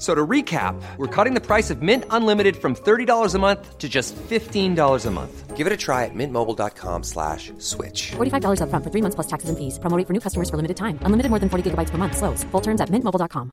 F- 0.00 0.06
So 0.06 0.14
to 0.14 0.26
recap, 0.26 0.80
we're 0.96 1.06
cutting 1.24 1.34
the 1.34 1.46
price 1.46 1.68
of 1.70 1.82
Mint 1.82 2.04
Unlimited 2.08 2.56
from 2.56 2.74
$30 2.74 3.34
a 3.34 3.38
month 3.38 3.76
to 3.78 3.86
just 3.88 4.16
$15 4.30 5.06
a 5.06 5.10
month. 5.10 5.56
Give 5.58 5.66
it 5.66 5.72
a 5.74 5.76
try 5.76 6.06
at 6.06 6.14
mintmobile.com 6.14 7.02
slash 7.04 7.52
switch. 7.58 8.12
$45 8.16 8.60
upfront 8.64 8.82
for 8.82 8.90
three 8.90 9.02
months 9.02 9.14
plus 9.14 9.26
taxes 9.26 9.50
and 9.50 9.58
fees. 9.58 9.78
Promo 9.78 9.98
rate 9.98 10.06
for 10.06 10.14
new 10.14 10.20
customers 10.20 10.48
for 10.48 10.56
limited 10.56 10.78
time. 10.78 10.98
Unlimited 11.04 11.28
more 11.28 11.38
than 11.38 11.50
40 11.50 11.70
gigabytes 11.70 11.90
per 11.90 11.98
month. 11.98 12.16
Slows. 12.16 12.44
Full 12.50 12.62
terms 12.62 12.80
at 12.80 12.88
mintmobile.com. 12.88 13.50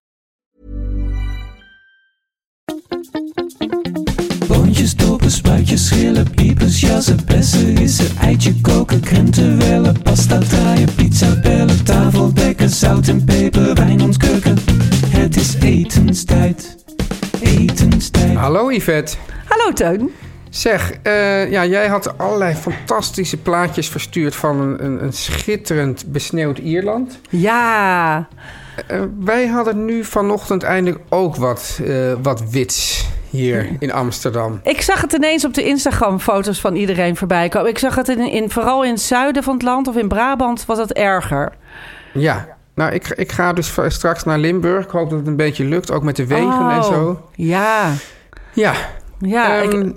Boontjes, 4.47 4.95
dopen, 4.95 5.29
spuitjes, 5.31 5.87
schillen, 5.89 6.29
piepers, 6.35 6.79
jassen, 6.79 7.17
bessen, 7.25 7.75
rissen, 7.75 8.07
eitje 8.21 8.53
koken, 8.61 9.01
krenten 9.01 9.57
wellen, 9.59 10.01
pasta 10.03 10.39
draaien, 10.39 10.89
pizza 10.95 11.27
bellen, 11.43 11.83
tafel 11.85 12.33
dekken, 12.33 12.69
zout 12.69 13.07
en 13.07 13.23
peper, 13.25 13.73
wijn 13.75 14.01
ontkurken. 14.01 14.57
Het 15.27 15.35
is 15.35 15.55
etenstijd, 15.61 16.75
etenstijd. 17.41 18.33
Hallo 18.33 18.71
Yvette. 18.71 19.15
Hallo 19.47 19.73
Teun. 19.73 20.11
Zeg, 20.49 20.91
eh, 20.91 21.51
ja, 21.51 21.65
jij 21.65 21.87
had 21.87 22.17
allerlei 22.17 22.55
fantastische 22.55 23.37
plaatjes 23.37 23.89
verstuurd 23.89 24.35
van 24.35 24.59
een, 24.59 24.83
een, 24.83 25.03
een 25.03 25.13
schitterend 25.13 26.11
besneeuwd 26.11 26.57
Ierland. 26.57 27.19
Ja, 27.29 28.27
Eh, 28.87 29.01
wij 29.19 29.47
hadden 29.47 29.85
nu 29.85 30.03
vanochtend 30.03 30.63
eindelijk 30.63 31.03
ook 31.09 31.35
wat, 31.35 31.79
eh, 31.85 32.13
wat 32.21 32.49
wits 32.49 33.07
hier 33.29 33.69
in 33.79 33.91
Amsterdam. 33.91 34.59
ik 34.63 34.81
zag 34.81 35.01
het 35.01 35.13
ineens 35.13 35.45
op 35.45 35.53
de 35.53 35.63
Instagram-foto's 35.63 36.59
van 36.59 36.75
iedereen 36.75 37.15
voorbij 37.15 37.49
komen. 37.49 37.69
Ik 37.69 37.77
zag 37.77 37.95
het 37.95 38.07
in, 38.09 38.31
in, 38.31 38.49
vooral 38.49 38.83
in 38.83 38.91
het 38.91 39.01
zuiden 39.01 39.43
van 39.43 39.53
het 39.53 39.63
land 39.63 39.87
of 39.87 39.95
in 39.95 40.07
Brabant 40.07 40.65
was 40.65 40.77
het 40.77 40.93
erger. 40.93 41.53
Ja, 42.13 42.56
nou, 42.77 42.91
ik, 42.93 43.07
ik 43.07 43.31
ga 43.31 43.53
dus 43.53 43.73
straks 43.87 44.23
naar 44.23 44.37
Limburg. 44.37 44.83
Ik 44.85 44.91
hoop 44.91 45.09
dat 45.09 45.19
het 45.19 45.27
een 45.27 45.35
beetje 45.35 45.63
lukt, 45.65 45.91
ook 45.91 46.03
met 46.03 46.15
de 46.15 46.27
wegen 46.27 46.69
en 46.69 46.77
Oh, 46.77 46.83
zo. 46.83 47.21
Ja, 47.35 47.91
Ja, 48.53 48.73
ja. 49.19 49.55
ik- 49.55 49.73
ehm, 49.73 49.91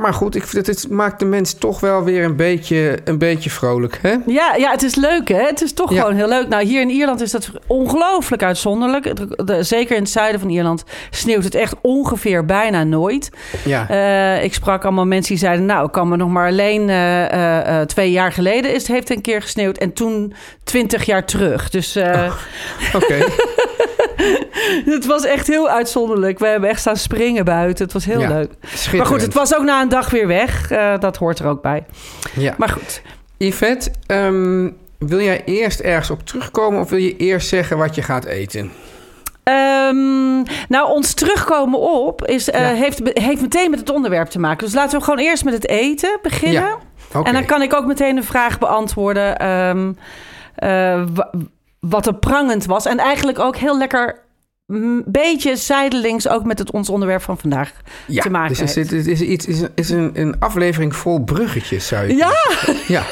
maar 0.00 0.14
goed, 0.14 0.34
ik, 0.34 0.44
het, 0.50 0.66
het 0.66 0.90
maakt 0.90 1.18
de 1.18 1.24
mens 1.24 1.54
toch 1.54 1.80
wel 1.80 2.04
weer 2.04 2.24
een 2.24 2.36
beetje, 2.36 2.98
een 3.04 3.18
beetje 3.18 3.50
vrolijk, 3.50 3.98
hè? 4.02 4.14
ja, 4.26 4.54
ja, 4.54 4.70
het 4.70 4.82
is 4.82 4.94
leuk 4.94 5.28
hè. 5.28 5.42
Het 5.46 5.62
is 5.62 5.72
toch 5.72 5.92
Ja. 5.92 6.00
gewoon 6.00 6.16
heel 6.16 6.28
leuk. 6.28 6.48
Nou, 6.48 6.64
hier 6.64 6.80
in 6.80 6.90
Ierland 6.90 7.20
is 7.20 7.30
dat 7.30 7.50
ongelooflijk 7.66 8.42
uitzonderlijk. 8.42 9.16
De- 9.16 9.44
de- 9.44 9.62
zeker 9.62 9.96
in 9.96 10.02
het 10.02 10.10
zuiden 10.10 10.40
van 10.40 10.50
Ierland 10.50 10.84
sneeuwt 11.10 11.44
het 11.44 11.54
echt 11.54 11.74
ongeveer 11.82 12.44
bijna 12.44 12.84
nooit. 12.84 13.30
Ja. 13.64 13.88
Eh, 13.88 14.44
ik 14.44 14.54
sprak 14.54 14.84
allemaal 14.84 15.06
mensen 15.06 15.34
die 15.34 15.44
zeiden... 15.44 15.66
nou, 15.66 15.86
ik 15.86 15.92
kan 15.92 16.08
me 16.08 16.16
nog 16.16 16.28
maar 16.30 16.48
alleen 16.48 16.88
eh, 16.88 17.80
eh, 17.80 17.86
twee 17.86 18.10
jaar 18.10 18.32
geleden... 18.32 18.70
Is, 18.74 18.82
het 18.82 18.92
heeft 18.92 19.10
een 19.10 19.20
keer 19.22 19.42
gesneeuwd 19.42 19.78
en 19.78 19.92
toen 19.92 20.34
twintig 20.64 21.04
jaar 21.04 21.24
terug. 21.24 21.70
Dus 21.70 21.96
eh, 21.96 22.32
Oké. 22.94 23.14
het 24.94 25.06
was 25.06 25.24
echt 25.24 25.46
heel 25.46 25.68
uitzonderlijk. 25.68 26.38
We 26.38 26.46
hebben 26.46 26.68
echt 26.68 26.80
staan 26.80 26.96
springen 26.96 27.44
buiten. 27.44 27.84
Het 27.84 27.92
was 27.92 28.04
heel 28.04 28.20
Ja, 28.20 28.28
leuk. 28.28 28.50
Maar 28.96 29.06
goed, 29.06 29.22
het 29.22 29.34
was 29.34 29.56
ook 29.56 29.62
na 29.64 29.80
een 29.82 29.88
dag 29.88 30.10
weer 30.10 30.26
weg. 30.26 30.70
Eh, 30.70 30.98
dat 30.98 31.16
hoort 31.16 31.38
er 31.38 31.46
ook 31.46 31.62
bij. 31.62 31.84
Ja. 32.34 32.54
Maar 32.58 32.68
goed. 32.68 33.02
Yvette, 33.36 33.90
ehm, 34.06 34.70
wil 34.98 35.20
jij 35.20 35.42
eerst 35.44 35.80
ergens 35.80 36.10
op 36.10 36.26
terugkomen 36.26 36.80
of 36.80 36.90
wil 36.90 36.98
je 36.98 37.16
eerst 37.16 37.48
zeggen 37.48 37.78
wat 37.78 37.94
je 37.94 38.02
gaat 38.02 38.24
eten? 38.24 38.70
Ehm, 39.42 40.42
nou, 40.68 40.88
ons 40.90 41.14
terugkomen 41.14 41.78
op 41.80 42.24
is, 42.26 42.44
Ja. 42.44 42.58
heeft, 42.58 43.00
heeft 43.12 43.40
meteen 43.40 43.70
met 43.70 43.78
het 43.80 43.90
onderwerp 43.90 44.28
te 44.28 44.38
maken. 44.38 44.64
Dus 44.64 44.74
laten 44.74 44.98
we 44.98 45.04
gewoon 45.04 45.18
eerst 45.24 45.44
met 45.44 45.54
het 45.54 45.66
eten 45.68 46.18
beginnen. 46.22 46.62
Ja. 47.12 47.22
En 47.22 47.32
dan 47.32 47.44
kan 47.44 47.62
ik 47.62 47.74
ook 47.74 47.86
meteen 47.86 48.16
een 48.16 48.24
vraag 48.24 48.58
beantwoorden. 48.58 49.36
wa- 51.14 51.30
wat 51.88 52.06
er 52.06 52.14
prangend 52.14 52.66
was. 52.66 52.86
En 52.86 52.98
eigenlijk 52.98 53.38
ook 53.38 53.56
heel 53.56 53.78
lekker... 53.78 54.26
Een 54.66 55.04
beetje 55.06 55.56
zijdelings 55.56 56.28
ook 56.28 56.44
met 56.44 56.58
het 56.58 56.70
ons 56.70 56.88
onderwerp 56.88 57.22
van 57.22 57.38
vandaag 57.38 57.72
Ja, 58.06 58.22
te 58.22 58.30
maken 58.30 58.48
dus 58.48 58.76
is 58.76 58.90
het 58.90 59.06
is, 59.06 59.20
iets, 59.20 59.46
is, 59.46 59.60
is 59.74 59.90
een, 59.90 60.10
een 60.14 60.36
aflevering 60.38 60.96
vol 60.96 61.24
bruggetjes, 61.24 61.86
zou 61.86 62.06
je 62.06 62.16
Ja, 62.16 62.32
Ja, 62.86 63.02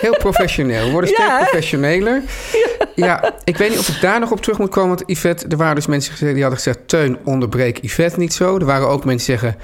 heel 0.00 0.16
professioneel. 0.16 0.84
We 0.84 0.90
worden 0.90 1.10
Ja, 1.10 1.16
steeds 1.16 1.50
professioneler. 1.50 2.22
Ja. 2.94 3.34
ik 3.44 3.56
weet 3.56 3.70
niet 3.70 3.78
of 3.78 3.88
ik 3.88 4.00
daar 4.00 4.20
nog 4.20 4.30
op 4.30 4.40
terug 4.40 4.58
moet 4.58 4.70
komen. 4.70 4.88
Want 4.88 5.02
Yvette, 5.10 5.46
er 5.48 5.56
waren 5.56 5.74
dus 5.74 5.86
mensen 5.86 6.34
die 6.34 6.42
hadden 6.42 6.60
gezegd... 6.60 6.78
Teun, 6.86 7.18
onderbreek 7.24 7.78
Yvette 7.82 8.18
niet 8.18 8.32
zo. 8.32 8.58
Er 8.58 8.64
waren 8.64 8.88
ook 8.88 9.04
mensen 9.04 9.26
die 9.26 9.38
zeggen... 9.38 9.60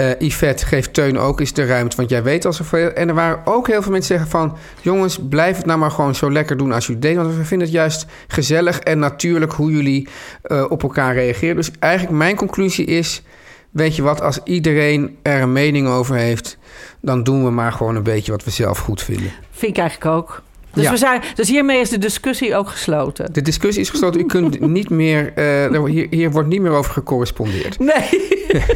eh 0.00 0.10
Yvette, 0.18 0.66
geef 0.66 0.90
Teun 0.90 1.18
ook 1.18 1.40
eens 1.40 1.52
de 1.52 1.64
ruimte, 1.66 1.96
want 1.96 2.10
jij 2.10 2.22
weet 2.22 2.44
al 2.44 2.52
zoveel. 2.52 2.88
En 2.92 3.08
er 3.08 3.14
waren 3.14 3.40
ook 3.46 3.66
heel 3.66 3.82
veel 3.82 3.92
mensen 3.92 4.14
zeggen 4.14 4.30
van... 4.30 4.56
jongens, 4.80 5.18
blijf 5.28 5.56
het 5.56 5.66
nou 5.66 5.78
maar 5.78 5.90
gewoon 5.90 6.14
zo 6.14 6.30
lekker 6.32 6.56
doen 6.56 6.72
als 6.72 6.86
jullie 6.86 7.00
deden. 7.02 7.22
Want 7.24 7.36
we 7.36 7.44
vinden 7.44 7.66
het 7.66 7.76
juist 7.76 8.06
gezellig 8.28 8.78
en 8.78 8.98
natuurlijk 8.98 9.52
hoe 9.52 9.70
jullie 9.70 10.08
eh, 10.42 10.64
op 10.68 10.82
elkaar 10.82 11.14
reageren. 11.14 11.56
Dus 11.56 11.70
eigenlijk 11.78 12.16
mijn 12.16 12.36
conclusie 12.36 12.84
is... 12.86 13.22
weet 13.70 13.96
je 13.96 14.02
wat, 14.02 14.20
als 14.22 14.40
iedereen 14.44 15.16
er 15.22 15.40
een 15.42 15.52
mening 15.52 15.88
over 15.88 16.14
heeft... 16.16 16.58
dan 17.00 17.22
doen 17.22 17.44
we 17.44 17.50
maar 17.50 17.72
gewoon 17.72 17.96
een 17.96 18.02
beetje 18.02 18.32
wat 18.32 18.44
we 18.44 18.50
zelf 18.50 18.78
goed 18.78 19.02
vinden. 19.02 19.30
vind 19.50 19.72
ik 19.76 19.78
eigenlijk 19.78 20.16
ook. 20.16 20.42
Dus, 20.74 20.84
Ja. 20.84 20.90
we 20.90 20.96
zijn, 20.96 21.22
dus 21.34 21.48
hiermee 21.48 21.80
is 21.80 21.88
de 21.90 21.98
discussie 21.98 22.56
ook 22.56 22.68
gesloten. 22.68 23.32
De 23.32 23.42
discussie 23.42 23.82
is 23.82 23.90
gesloten. 23.90 24.20
U 24.20 24.24
kunt 24.26 24.60
niet 24.60 24.90
meer... 24.90 25.32
eh, 25.34 25.64
er- 25.74 25.86
hier, 25.88 26.06
hier 26.10 26.30
wordt 26.30 26.48
niet 26.48 26.60
meer 26.60 26.70
over 26.72 26.92
gecorrespondeerd. 26.92 27.78
Nee. 27.78 28.28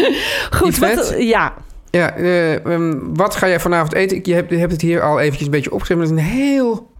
Goed, 0.58 0.78
wat, 0.78 1.14
ja. 1.18 1.54
Ja, 1.90 2.16
eh, 2.16 2.66
ehm, 2.66 2.94
wat 3.14 3.36
ga 3.36 3.48
jij 3.48 3.60
vanavond 3.60 3.92
eten? 3.94 4.16
Ik- 4.16 4.26
Je 4.26 4.34
hebt, 4.34 4.50
je 4.50 4.56
hebt 4.56 4.72
het 4.72 4.80
hier 4.80 5.02
al 5.02 5.20
eventjes 5.20 5.44
een 5.44 5.50
beetje 5.50 5.72
opgeschreven. 5.72 6.04
Het 6.04 6.12
is 6.12 6.18
een 6.24 6.30
heel, 6.30 6.90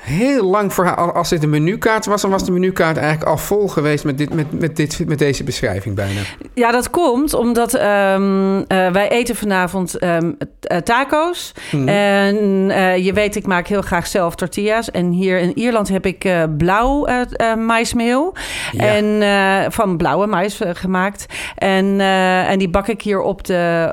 heel 0.00 0.44
lang 0.50 0.72
verhaal. 0.74 0.96
Al- 0.96 1.12
Als 1.12 1.28
dit 1.28 1.42
een 1.42 1.50
menukaart 1.50 2.06
was, 2.06 2.22
dan 2.22 2.30
was 2.30 2.44
de 2.44 2.52
menukaart 2.52 2.96
eigenlijk 2.96 3.30
al 3.30 3.36
vol 3.38 3.68
geweest... 3.68 4.04
met, 4.04 4.18
dit, 4.18 4.34
met, 4.34 4.60
met, 4.60 4.76
dit, 4.76 5.02
met 5.06 5.18
deze 5.18 5.44
beschrijving 5.44 5.94
bijna. 5.94 6.20
Ja, 6.54 6.70
dat 6.70 6.90
komt 6.90 7.34
omdat 7.34 7.74
ehm, 7.74 8.58
eh, 8.66 8.90
wij 8.90 9.08
eten 9.08 9.36
vanavond 9.36 9.98
ehm, 9.98 10.32
eh, 10.60 10.76
taco's. 10.78 11.52
Mhm. 11.72 11.88
En 11.88 12.70
eh, 12.70 12.96
je 13.04 13.12
weet, 13.12 13.36
ik 13.36 13.46
maak 13.46 13.66
heel 13.66 13.82
graag 13.82 14.06
zelf 14.06 14.34
tortillas. 14.34 14.90
En 14.90 15.10
hier 15.10 15.38
in 15.38 15.58
Ierland 15.58 15.88
heb 15.88 16.06
ik 16.06 16.28
blauw 16.56 17.06
maismeel. 17.58 18.34
Ja. 18.72 18.84
En 18.84 19.72
van 19.72 19.96
blauwe 19.96 20.26
mais 20.26 20.60
gemaakt. 20.72 21.26
En, 21.56 22.00
en 22.48 22.58
die 22.58 22.68
bak 22.68 22.88
ik 22.88 23.02
hier 23.02 23.20
op 23.20 23.44
de 23.44 23.84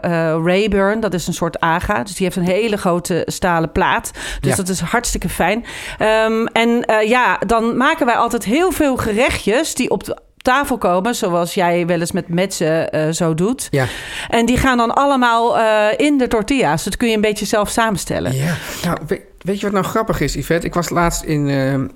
Rayburn. 0.45 0.99
Dat 0.99 1.13
is 1.13 1.27
een 1.27 1.33
soort 1.33 1.59
aga. 1.59 2.03
Dus 2.03 2.15
die 2.15 2.25
heeft 2.25 2.35
een 2.37 2.53
hele 2.53 2.77
grote 2.77 3.23
stalen 3.25 3.71
plaat. 3.71 4.11
Dus 4.39 4.49
Ja. 4.49 4.55
dat 4.55 4.69
is 4.69 4.79
hartstikke 4.79 5.29
fijn. 5.29 5.65
Ehm, 5.97 6.45
en 6.45 6.85
eh, 6.85 7.07
ja, 7.07 7.39
dan 7.45 7.77
maken 7.77 8.05
wij 8.05 8.15
altijd 8.15 8.43
heel 8.43 8.71
veel 8.71 8.97
gerechtjes 8.97 9.75
die 9.75 9.89
op 9.89 10.03
de 10.03 10.17
tafel 10.37 10.77
komen, 10.77 11.15
zoals 11.15 11.53
jij 11.53 11.85
wel 11.85 11.99
eens 11.99 12.11
met 12.11 12.27
metsen 12.27 12.91
eh, 12.91 13.09
zo 13.09 13.33
doet. 13.33 13.67
Ja. 13.71 13.85
En 14.29 14.45
die 14.45 14.57
gaan 14.57 14.77
dan 14.77 14.95
allemaal 14.95 15.57
eh, 15.57 15.85
in 15.97 16.17
de 16.17 16.27
tortilla's. 16.27 16.83
Dat 16.83 16.97
kun 16.97 17.07
je 17.07 17.15
een 17.15 17.21
beetje 17.21 17.45
zelf 17.45 17.69
samenstellen. 17.69 18.35
Ja, 18.35 18.55
nou, 18.83 18.97
weet, 19.07 19.21
weet 19.41 19.59
je 19.59 19.65
wat 19.65 19.73
nou 19.73 19.85
grappig 19.85 20.19
is, 20.21 20.33
Yvette? 20.33 20.67
Ik 20.67 20.73
was 20.73 20.89
laatst 20.89 21.23
in, 21.23 21.47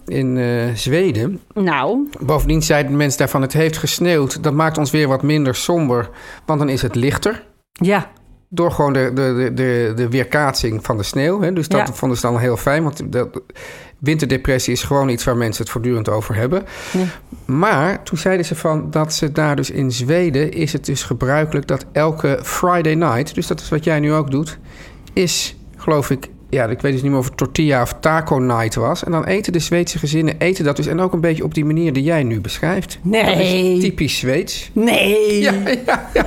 in 0.06 0.40
Zweden. 0.76 1.42
Nou, 1.54 2.10
Bovendien 2.20 2.62
zeiden 2.62 2.92
de 2.92 2.98
mensen 2.98 3.20
daarvan, 3.20 3.42
het 3.42 3.54
heeft 3.54 3.78
gesneeuwd. 3.78 4.44
Dat 4.44 4.54
maakt 4.54 4.78
ons 4.78 4.92
weer 4.92 5.08
wat 5.08 5.22
minder 5.24 5.56
somber, 5.56 6.10
want 6.46 6.60
dan 6.60 6.70
is 6.70 6.82
het 6.82 6.96
lichter. 6.96 7.44
ja. 7.74 8.12
Door 8.54 8.72
gewoon 8.72 8.94
de, 8.94 9.12
de, 9.14 9.52
de, 9.54 9.94
de, 9.96 10.10
weerkaatsing 10.10 10.86
van 10.86 10.98
de 10.98 11.04
sneeuw. 11.04 11.42
Hè? 11.42 11.54
Dus 11.54 11.68
dat 11.68 11.88
Ja. 11.88 11.94
vonden 11.94 12.18
ze 12.18 12.28
dan 12.28 12.40
heel 12.40 12.58
fijn. 12.58 12.84
Want 12.84 13.12
dat, 13.12 13.42
winterdepressie 13.98 14.74
is 14.74 14.84
gewoon 14.84 15.10
iets 15.10 15.24
waar 15.24 15.38
mensen 15.38 15.64
het 15.64 15.72
voortdurend 15.72 16.10
over 16.10 16.36
hebben. 16.36 16.64
Ja. 16.92 17.06
Maar 17.46 18.04
toen 18.04 18.18
zeiden 18.18 18.46
ze 18.46 18.56
van 18.56 18.92
dat 18.92 19.14
ze 19.14 19.32
daar 19.32 19.56
dus 19.56 19.70
in 19.72 19.92
Zweden... 19.92 20.52
is 20.52 20.74
het 20.74 20.86
dus 20.86 21.04
gebruikelijk 21.04 21.68
dat 21.68 21.86
elke 21.92 22.40
Friday 22.44 22.94
night... 22.94 23.36
dus 23.36 23.48
dat 23.48 23.60
is 23.60 23.70
wat 23.70 23.84
jij 23.84 24.00
nu 24.00 24.14
ook 24.14 24.32
doet... 24.32 24.58
is, 25.14 25.56
geloof 25.78 26.10
ik... 26.10 26.30
Ja, 26.50 26.66
ik 26.66 26.82
weet 26.82 26.92
dus 26.92 27.02
niet 27.02 27.12
meer 27.12 27.20
of 27.20 27.26
het 27.26 27.38
tortilla 27.38 27.82
of 27.82 27.94
taco 28.00 28.36
night 28.36 28.76
was. 28.76 29.04
En 29.04 29.12
dan 29.12 29.26
eten 29.26 29.54
de 29.54 29.60
Zweedse 29.60 30.00
gezinnen 30.00 30.36
eten 30.38 30.64
dat 30.64 30.76
dus. 30.76 30.88
En 30.88 31.00
ook 31.00 31.14
een 31.14 31.22
beetje 31.22 31.44
op 31.44 31.54
die 31.54 31.66
manier 31.66 31.94
die 31.94 32.04
jij 32.04 32.24
nu 32.24 32.42
beschrijft. 32.42 33.00
Nee. 33.02 33.26
Dat 33.26 33.38
is 33.38 33.84
typisch 33.84 34.18
Zweeds. 34.18 34.70
Nee. 34.74 35.40
Ja, 35.40 35.54
ja, 35.86 36.10
ja. 36.14 36.26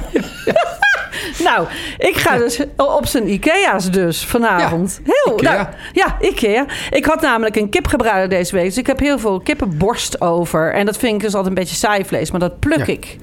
Nou, 1.45 1.67
ik 1.99 2.17
ga 2.17 2.37
dus 2.37 2.61
op 2.77 3.07
zijn 3.07 3.29
Ikea's 3.33 3.91
dus 3.91 4.25
vanavond. 4.25 5.01
Ja, 5.05 5.13
heel, 5.25 5.39
Ikea. 5.39 5.53
Nou, 5.55 5.67
ja, 5.93 6.17
Ikea. 6.21 6.65
Ik 6.91 7.05
had 7.05 7.21
namelijk 7.21 7.57
een 7.57 7.69
kipgebruider 7.69 8.29
deze 8.39 8.55
week. 8.55 8.65
Dus 8.65 8.79
ik 8.79 8.87
heb 8.87 8.99
heel 8.99 9.19
veel 9.19 9.41
kippenborst 9.41 10.21
over. 10.21 10.73
En 10.75 10.87
dat 10.87 10.97
vind 10.97 11.15
ik 11.15 11.21
dus 11.21 11.35
altijd 11.35 11.47
een 11.49 11.63
beetje 11.63 11.77
saai 11.77 12.05
vlees. 12.05 12.31
Maar 12.31 12.41
dat 12.41 12.59
pluk 12.59 12.87
Ja. 12.87 12.93
ik. 12.93 13.17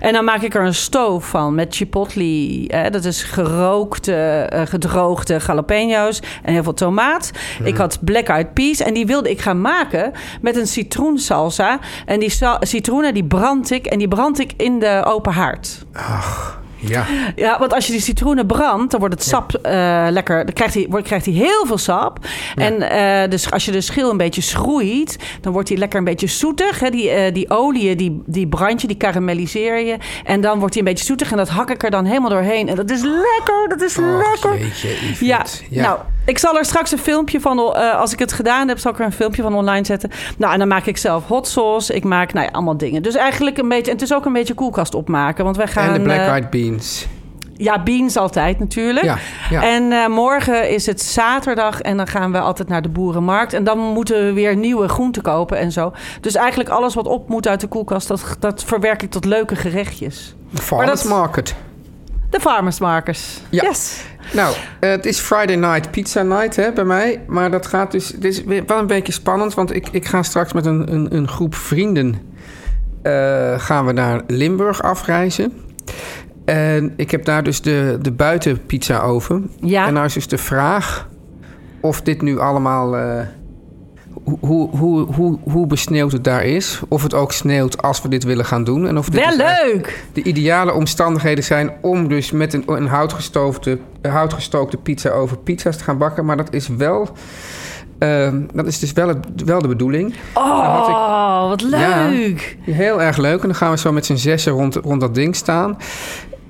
En 0.00 0.12
dan 0.12 0.24
maak 0.24 0.42
ik 0.42 0.54
er 0.54 0.64
een 0.64 0.74
stoof 0.74 1.24
van 1.28 1.54
met 1.54 1.74
chipotle. 1.74 2.64
eh, 2.68 2.90
dat 2.90 3.04
is 3.04 3.22
gerookte, 3.22 4.12
eh, 4.48 4.62
gedroogde 4.66 5.38
jalapeno's. 5.46 6.20
En 6.42 6.52
heel 6.52 6.62
veel 6.62 6.74
tomaat. 6.74 7.30
Ik 7.64 7.76
had 7.76 7.98
black 8.04 8.26
eyed 8.28 8.54
peas. 8.54 8.80
En 8.80 8.94
die 8.94 9.06
wilde 9.06 9.30
ik 9.30 9.40
gaan 9.40 9.60
maken 9.60 10.12
met 10.40 10.56
een 10.56 10.66
citroensalsa. 10.66 11.78
En 12.06 12.20
die 12.20 12.32
citroenen 12.60 13.14
die 13.14 13.24
brand 13.24 13.70
ik. 13.70 13.86
En 13.86 13.98
die 13.98 14.08
brand 14.08 14.40
ik 14.40 14.52
in 14.56 14.78
de 14.78 15.02
open 15.06 15.32
haard. 15.32 15.84
Ja. 16.88 17.06
Ja, 17.36 17.58
want 17.58 17.72
als 17.74 17.86
je 17.86 17.92
die 17.92 18.00
citroenen 18.00 18.46
brandt, 18.46 18.90
dan 18.90 19.00
wordt 19.00 19.14
het 19.14 19.24
sap 19.24 19.54
eh, 19.54 20.06
lekker. 20.10 20.44
Dan 20.44 20.54
krijgt 20.54 20.74
hij, 20.74 20.86
wordt, 20.90 21.06
krijgt 21.06 21.24
hij 21.24 21.34
heel 21.34 21.66
veel 21.66 21.78
sap. 21.78 22.18
En 22.54 22.90
eh, 22.90 23.30
dus 23.30 23.50
als 23.50 23.64
je 23.64 23.72
de 23.72 23.80
schil 23.80 24.10
een 24.10 24.16
beetje 24.16 24.40
schroeit, 24.40 25.16
dan 25.40 25.52
wordt 25.52 25.68
hij 25.68 25.78
lekker 25.78 25.98
een 25.98 26.04
beetje 26.04 26.26
zoetig. 26.26 26.80
Hè? 26.80 26.90
Die, 26.90 27.10
eh 27.10 27.34
die 27.34 27.50
oliën, 27.50 27.96
die, 27.96 28.22
die 28.26 28.46
brand 28.48 28.80
je, 28.80 28.86
die 28.86 28.96
karamelliseer 28.96 29.78
je. 29.80 29.96
En 30.24 30.40
dan 30.40 30.58
wordt 30.58 30.74
hij 30.74 30.82
een 30.82 30.88
beetje 30.88 31.04
zoetig. 31.06 31.30
En 31.30 31.36
dat 31.36 31.48
hak 31.48 31.70
ik 31.70 31.82
er 31.82 31.90
dan 31.90 32.04
helemaal 32.04 32.30
doorheen. 32.30 32.68
En 32.68 32.76
dat 32.76 32.90
is 32.90 33.02
lekker, 33.02 33.68
dat 33.68 33.82
is 33.82 33.96
lekker. 33.96 34.58
jeetje. 34.58 35.26
Ja, 35.26 35.44
Ja. 35.70 35.82
nou, 35.82 35.98
ik 36.26 36.38
zal 36.38 36.58
er 36.58 36.64
straks 36.64 36.92
een 36.92 36.98
filmpje 36.98 37.40
van, 37.40 37.58
eh, 37.58 37.98
als 37.98 38.12
ik 38.12 38.18
het 38.18 38.32
gedaan 38.32 38.68
heb, 38.68 38.78
zal 38.78 38.92
ik 38.92 38.98
er 38.98 39.04
een 39.04 39.12
filmpje 39.12 39.42
van 39.42 39.54
online 39.54 39.84
zetten. 39.86 40.10
Nou, 40.38 40.52
en 40.52 40.58
dan 40.58 40.68
maak 40.68 40.86
ik 40.86 40.96
zelf 40.96 41.26
hot 41.26 41.48
sauce. 41.48 41.94
Ik 41.94 42.04
maak, 42.04 42.32
nou 42.32 42.46
ja, 42.46 42.52
allemaal 42.52 42.76
dingen. 42.76 43.02
Dus 43.02 43.14
eigenlijk 43.14 43.58
een 43.58 43.68
beetje, 43.68 43.90
en 43.90 43.92
het 43.96 44.02
is 44.02 44.14
ook 44.14 44.24
een 44.24 44.32
beetje 44.32 44.54
koelkast 44.54 44.94
opmaken. 44.94 45.44
Want 45.44 45.56
wij 45.56 45.66
gaan... 45.66 45.86
en 45.88 45.92
de 45.94 46.00
black 46.00 46.16
eh, 46.16 46.28
eyed 46.28 46.50
beans. 46.50 47.06
ja, 47.56 47.82
beans 47.82 48.16
altijd 48.16 48.58
natuurlijk. 48.58 49.04
Ja, 49.04 49.18
ja. 49.50 49.62
En 49.62 49.92
eh, 49.92 50.06
morgen 50.06 50.70
is 50.70 50.86
het 50.86 51.02
zaterdag 51.02 51.80
en 51.80 51.96
dan 51.96 52.06
gaan 52.06 52.32
we 52.32 52.38
altijd 52.40 52.68
naar 52.68 52.82
de 52.82 52.88
boerenmarkt. 52.88 53.52
En 53.52 53.64
dan 53.64 53.78
moeten 53.78 54.24
we 54.24 54.32
weer 54.32 54.56
nieuwe 54.56 54.88
groenten 54.88 55.22
kopen 55.22 55.58
en 55.58 55.72
zo. 55.72 55.92
Dus 56.20 56.34
eigenlijk 56.34 56.68
alles 56.68 56.94
wat 56.94 57.06
op 57.06 57.28
moet 57.28 57.48
uit 57.48 57.60
de 57.60 57.66
koelkast, 57.66 58.08
dat, 58.08 58.36
dat 58.38 58.64
verwerk 58.64 59.02
ik 59.02 59.10
tot 59.10 59.24
leuke 59.24 59.56
gerechtjes. 59.56 60.34
De 60.50 60.62
farmers 60.62 61.02
dat- 61.02 61.10
market. 61.10 61.54
De 62.30 62.40
farmersmarkers. 62.40 63.40
Ja. 63.50 63.62
Yes. 63.62 64.02
Nou, 64.32 64.54
eh, 64.80 64.90
het 64.90 65.06
is 65.06 65.18
Friday 65.18 65.56
night 65.56 65.90
pizza 65.90 66.22
night 66.22 66.56
hè, 66.56 66.72
bij 66.72 66.84
mij. 66.84 67.20
Maar 67.26 67.50
dat 67.50 67.66
gaat 67.66 67.90
dus... 67.92 68.08
Het 68.08 68.24
is 68.24 68.44
wel 68.44 68.78
een 68.78 68.86
beetje 68.86 69.12
spannend. 69.12 69.54
Want 69.54 69.74
ik, 69.74 69.88
ik 69.90 70.06
ga 70.06 70.22
straks 70.22 70.52
met 70.52 70.66
een, 70.66 70.92
een, 70.92 71.16
een 71.16 71.28
groep 71.28 71.54
vrienden... 71.54 72.14
eh, 73.02 73.58
gaan 73.58 73.86
we 73.86 73.92
naar 73.92 74.22
Limburg 74.26 74.82
afreizen. 74.82 75.52
En 76.44 76.92
ik 76.96 77.10
heb 77.10 77.24
daar 77.24 77.42
dus 77.42 77.60
de, 77.60 77.98
de 78.02 78.12
buitenpizza 78.12 79.00
oven. 79.00 79.50
Ja. 79.60 79.86
En 79.86 79.92
nou 79.92 80.06
is 80.06 80.14
dus 80.14 80.28
de 80.28 80.38
vraag 80.38 81.08
of 81.80 82.02
dit 82.02 82.22
nu 82.22 82.38
allemaal... 82.38 82.96
eh, 82.96 83.20
hoe, 84.40 84.68
hoe, 84.70 85.06
hoe, 85.14 85.38
hoe, 85.50 85.66
besneeuwd 85.66 86.12
het 86.12 86.24
daar 86.24 86.44
is. 86.44 86.80
Of 86.88 87.02
het 87.02 87.14
ook 87.14 87.32
sneeuwt 87.32 87.82
als 87.82 88.02
we 88.02 88.08
dit 88.08 88.24
willen 88.24 88.44
gaan 88.44 88.64
doen. 88.64 88.86
En 88.86 88.98
of 88.98 89.08
dit 89.08 89.20
Wel 89.20 89.36
dus 89.36 89.46
leuk. 89.72 90.04
de 90.12 90.22
ideale 90.22 90.72
omstandigheden 90.72 91.44
zijn 91.44 91.70
om 91.80 92.08
dus 92.08 92.30
met 92.30 92.52
een, 92.54 92.62
een 92.66 92.86
houtgestoofde, 92.86 93.78
houtgestookte 94.02 94.76
pizza 94.76 95.10
over 95.10 95.36
pizza's 95.38 95.76
te 95.76 95.84
gaan 95.84 95.98
bakken. 95.98 96.24
Maar 96.24 96.36
dat 96.36 96.52
is 96.54 96.68
wel, 96.68 97.08
eh, 97.98 98.32
dat 98.54 98.66
is 98.66 98.78
dus 98.78 98.92
wel, 98.92 99.08
het, 99.08 99.18
wel 99.44 99.60
de 99.62 99.68
bedoeling. 99.68 100.12
Ik- 100.12 100.18
Oh, 100.34 101.48
wat 101.48 101.64
Ja. 101.70 102.08
leuk. 102.08 102.56
Heel 102.60 103.02
erg 103.02 103.16
leuk. 103.16 103.40
En 103.40 103.46
dan 103.46 103.56
gaan 103.56 103.70
we 103.70 103.78
zo 103.78 103.92
met 103.92 104.06
z'n 104.06 104.14
zessen 104.16 104.52
rond, 104.52 104.74
rond 104.74 105.00
dat 105.00 105.14
ding 105.14 105.36
staan. 105.36 105.76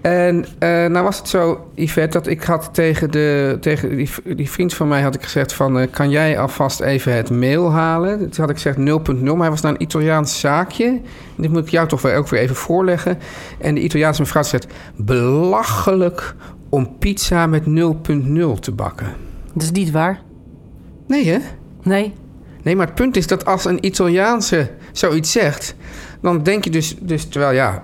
En 0.01 0.45
eh, 0.59 0.69
nou 0.69 1.05
was 1.05 1.19
het 1.19 1.29
zo, 1.29 1.71
Yvette, 1.75 2.19
dat 2.19 2.27
ik 2.27 2.43
had 2.43 2.69
tegen, 2.73 3.11
de, 3.11 3.57
tegen 3.61 3.97
die, 3.97 4.11
die 4.37 4.51
vriend 4.51 4.75
van 4.75 4.89
mij 4.89 5.03
had 5.03 5.15
ik 5.15 5.23
gezegd 5.23 5.53
van... 5.53 5.79
eh, 5.79 5.87
kan 5.91 6.11
jij 6.11 6.39
alvast 6.39 6.81
even 6.81 7.15
het 7.15 7.31
mail 7.31 7.73
halen? 7.73 8.19
Toen 8.19 8.41
had 8.41 8.51
ik 8.51 8.57
gezegd 8.57 8.77
0.0, 8.77 9.23
maar 9.23 9.37
hij 9.37 9.51
was 9.51 9.61
naar 9.61 9.73
een 9.73 9.83
Italiaans 9.83 10.41
zaakje. 10.41 11.01
Dit 11.37 11.51
moet 11.51 11.63
ik 11.63 11.71
jou 11.71 11.89
toch 11.89 12.03
wel 12.03 12.15
ook 12.15 12.29
weer 12.29 12.41
even 12.41 12.57
voorleggen. 12.57 13.19
En 13.61 13.75
de 13.75 13.81
Italiaanse 13.81 14.21
mevrouw 14.21 14.43
zegt... 14.43 14.67
belachelijk 14.97 16.35
om 16.69 16.99
pizza 16.99 17.47
met 17.47 17.63
0.0 17.63 17.69
te 18.61 18.73
bakken. 18.73 19.15
Dat 19.53 19.63
is 19.63 19.71
niet 19.71 19.91
waar. 19.91 20.21
Nee, 21.07 21.29
hè? 21.29 21.39
Nee. 21.83 22.13
Nee, 22.63 22.77
maar 22.77 22.87
het 22.87 22.95
punt 22.95 23.17
is 23.17 23.27
dat 23.27 23.45
als 23.45 23.65
een 23.65 23.87
Italiaanse 23.87 24.71
zoiets 24.93 25.33
zegt, 25.33 25.75
dan 26.21 26.43
denk 26.43 26.65
je 26.65 26.71
dus, 26.71 26.97
dus 27.01 27.25
terwijl 27.25 27.55
ja, 27.55 27.83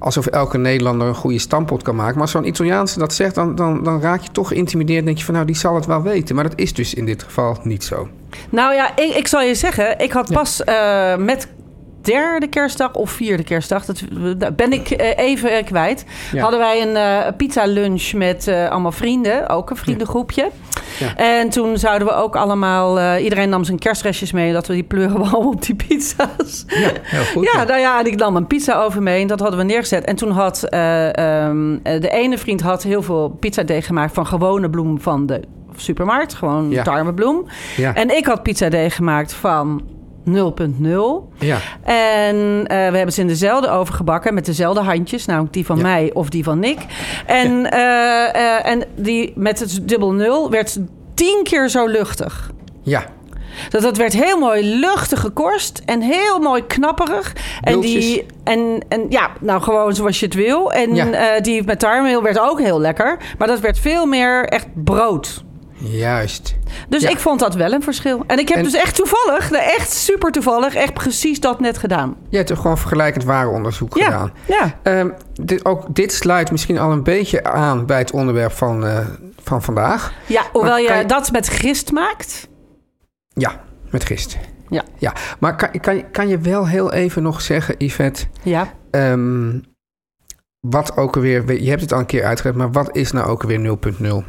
alsof 0.00 0.26
elke 0.26 0.58
Nederlander 0.58 1.08
een 1.08 1.14
goede 1.14 1.38
stampot 1.38 1.82
kan 1.82 1.96
maken. 1.96 2.12
Maar 2.12 2.22
als 2.22 2.30
zo'n 2.30 2.46
Italiaanse 2.46 2.98
dat 2.98 3.14
zegt, 3.14 3.34
dan, 3.34 3.54
dan, 3.54 3.84
dan 3.84 4.00
raak 4.00 4.20
je 4.20 4.30
toch 4.32 4.48
geïntimideerd. 4.48 4.98
en 4.98 5.04
denk 5.04 5.18
je 5.18 5.24
van 5.24 5.34
nou, 5.34 5.46
die 5.46 5.56
zal 5.56 5.74
het 5.74 5.86
wel 5.86 6.02
weten. 6.02 6.34
Maar 6.34 6.44
dat 6.44 6.58
is 6.58 6.74
dus 6.74 6.94
in 6.94 7.06
dit 7.06 7.22
geval 7.22 7.58
niet 7.62 7.84
zo. 7.84 8.08
Nou 8.50 8.74
ja, 8.74 8.96
ik, 8.96 9.14
ik 9.14 9.26
zal 9.26 9.42
je 9.42 9.54
zeggen, 9.54 9.98
ik 9.98 10.12
had 10.12 10.32
pas 10.32 10.64
eh, 10.64 11.16
met 11.16 11.48
derde 12.00 12.48
kerstdag 12.48 12.92
of 12.92 13.10
vierde 13.10 13.44
kerstdag, 13.44 13.84
dat 13.84 14.56
ben 14.56 14.72
ik 14.72 14.90
eh, 14.90 15.26
even 15.26 15.50
eh, 15.56 15.64
kwijt. 15.64 16.04
Ja. 16.32 16.40
Hadden 16.40 16.60
wij 16.60 16.82
een 16.82 16.96
eh, 16.96 17.32
pizza 17.36 17.64
lunch 17.64 18.12
met 18.12 18.48
allemaal 18.48 18.92
vrienden, 18.92 19.48
ook 19.48 19.70
een 19.70 19.76
vriendengroepje. 19.76 20.42
Ja. 20.42 20.48
En 21.16 21.48
toen 21.50 21.78
zouden 21.78 22.08
we 22.08 22.14
ook 22.14 22.36
allemaal, 22.36 22.98
eh, 23.00 23.24
iedereen 23.24 23.48
nam 23.48 23.64
zijn 23.64 23.78
kerstrestjes 23.78 24.32
mee, 24.32 24.52
dat 24.52 24.66
we 24.66 24.72
die 24.74 24.82
pleuren 24.82 25.22
we 25.22 25.36
op 25.46 25.62
die 25.62 25.74
pizza's. 25.74 26.64
Ja, 26.66 26.90
heel 27.02 27.24
goed. 27.24 27.50
Ja, 27.52 27.64
nou 27.64 27.80
ja, 27.80 27.98
en 28.00 28.06
ik 28.06 28.16
nam 28.16 28.36
een 28.36 28.46
pizza 28.46 28.82
over 28.82 29.02
mee 29.02 29.20
en 29.20 29.26
dat 29.26 29.40
hadden 29.40 29.58
we 29.58 29.64
neergezet. 29.64 30.04
En 30.04 30.16
toen 30.16 30.30
had 30.30 30.62
eh, 30.62 31.16
ehm, 31.44 31.76
eh, 31.82 32.00
de 32.00 32.10
ene 32.10 32.38
vriend 32.38 32.60
had 32.60 32.82
heel 32.82 33.02
veel 33.02 33.28
pizzadeeg 33.28 33.86
gemaakt 33.86 34.14
van 34.14 34.26
gewone 34.26 34.70
bloem 34.70 35.00
van 35.00 35.26
de 35.26 35.40
supermarkt. 35.76 36.34
Gewoon 36.34 36.70
Ja. 36.70 36.82
tarwebloem. 36.82 37.46
Ja. 37.76 37.94
En 37.94 38.16
ik 38.16 38.26
had 38.26 38.42
pizzadeeg 38.42 38.94
gemaakt 38.94 39.32
van 39.32 39.82
0.0. 40.34 41.34
ja. 41.38 41.58
En 41.82 42.66
eh, 42.66 42.90
we 42.90 42.96
hebben 42.96 43.12
ze 43.12 43.20
in 43.20 43.26
dezelfde 43.26 43.68
oven 43.70 43.94
gebakken 43.94 44.34
met 44.34 44.44
dezelfde 44.46 44.80
handjes. 44.82 45.26
Namelijk 45.26 45.52
die 45.52 45.66
van 45.66 45.76
Ja. 45.76 45.82
mij 45.82 46.10
of 46.14 46.28
die 46.28 46.44
van 46.44 46.58
Nick. 46.58 46.78
En, 47.26 47.70
eh, 47.70 48.34
eh, 48.34 48.66
en 48.66 48.82
die 48.96 49.32
met 49.36 49.58
het 49.60 49.88
dubbel 49.88 50.12
nul 50.12 50.50
werd 50.50 50.78
tien 51.14 51.40
keer 51.42 51.68
zo 51.68 51.86
luchtig. 51.86 52.50
ja. 52.82 53.04
Dat, 53.70 53.82
dat 53.82 53.96
werd 53.96 54.12
heel 54.12 54.38
mooi 54.38 54.78
luchtig 54.78 55.20
gekorst 55.20 55.82
en 55.86 56.00
heel 56.00 56.38
mooi 56.38 56.66
knapperig. 56.66 57.32
En, 57.62 57.80
die, 57.80 58.26
en, 58.44 58.84
en 58.88 59.06
ja, 59.08 59.30
nou 59.40 59.62
gewoon 59.62 59.94
zoals 59.94 60.20
je 60.20 60.26
het 60.26 60.34
wil. 60.34 60.72
En 60.72 60.94
Ja. 60.94 61.40
die 61.40 61.62
met 61.64 61.78
tarwemeel 61.78 62.22
werd 62.22 62.38
ook 62.38 62.60
heel 62.60 62.80
lekker. 62.80 63.16
Maar 63.38 63.48
dat 63.48 63.60
werd 63.60 63.78
veel 63.78 64.06
meer 64.06 64.44
echt 64.44 64.66
brood. 64.84 65.44
Juist. 65.80 66.54
Dus 66.88 67.02
Ja. 67.02 67.08
ik 67.08 67.18
vond 67.18 67.40
dat 67.40 67.54
wel 67.54 67.72
een 67.72 67.82
verschil. 67.82 68.24
En 68.26 68.38
ik 68.38 68.48
heb 68.48 68.56
En- 68.58 68.64
dus 68.64 68.74
echt 68.74 68.94
toevallig, 68.94 69.50
echt 69.50 69.92
super 69.92 70.30
toevallig, 70.32 70.74
echt 70.74 70.94
precies 70.94 71.40
dat 71.40 71.60
net 71.60 71.78
gedaan. 71.78 72.16
Je 72.28 72.36
hebt 72.36 72.50
er 72.50 72.56
gewoon 72.56 72.78
vergelijkend 72.78 73.24
warenonderzoek 73.24 73.96
Ja, 73.96 74.04
gedaan. 74.04 74.32
ja. 74.46 74.78
Ehm, 74.82 75.08
dit, 75.32 75.64
ook 75.64 75.94
dit 75.94 76.12
sluit 76.12 76.50
misschien 76.50 76.78
al 76.78 76.92
een 76.92 77.02
beetje 77.02 77.44
aan 77.44 77.86
bij 77.86 77.98
het 77.98 78.10
onderwerp 78.10 78.52
van, 78.52 78.86
eh, 78.86 78.98
van 79.42 79.62
vandaag. 79.62 80.12
Ja, 80.26 80.42
hoewel 80.52 80.76
je 80.78 81.04
dat 81.06 81.32
met 81.32 81.48
gist 81.48 81.92
maakt. 81.92 82.48
Ja, 83.28 83.60
met 83.90 84.04
gist. 84.04 84.38
Ja. 84.68 84.82
ja. 84.98 85.12
Maar 85.38 85.56
kan, 85.56 85.80
kan, 85.80 86.10
kan 86.10 86.28
je 86.28 86.38
wel 86.38 86.66
heel 86.66 86.92
even 86.92 87.22
nog 87.22 87.40
zeggen, 87.40 87.74
Yvette... 87.78 88.24
Ja. 88.42 88.72
Ehm, 88.90 89.58
wat 90.60 90.96
ook 90.96 91.14
alweer, 91.16 91.62
je 91.62 91.68
hebt 91.68 91.80
het 91.80 91.92
al 91.92 91.98
een 91.98 92.06
keer 92.06 92.24
uitgelegd, 92.24 92.58
maar 92.58 92.70
wat 92.72 92.96
is 92.96 93.12
nou 93.12 93.26
ook 93.28 93.42
alweer 93.42 93.58
0.0? 93.60 94.24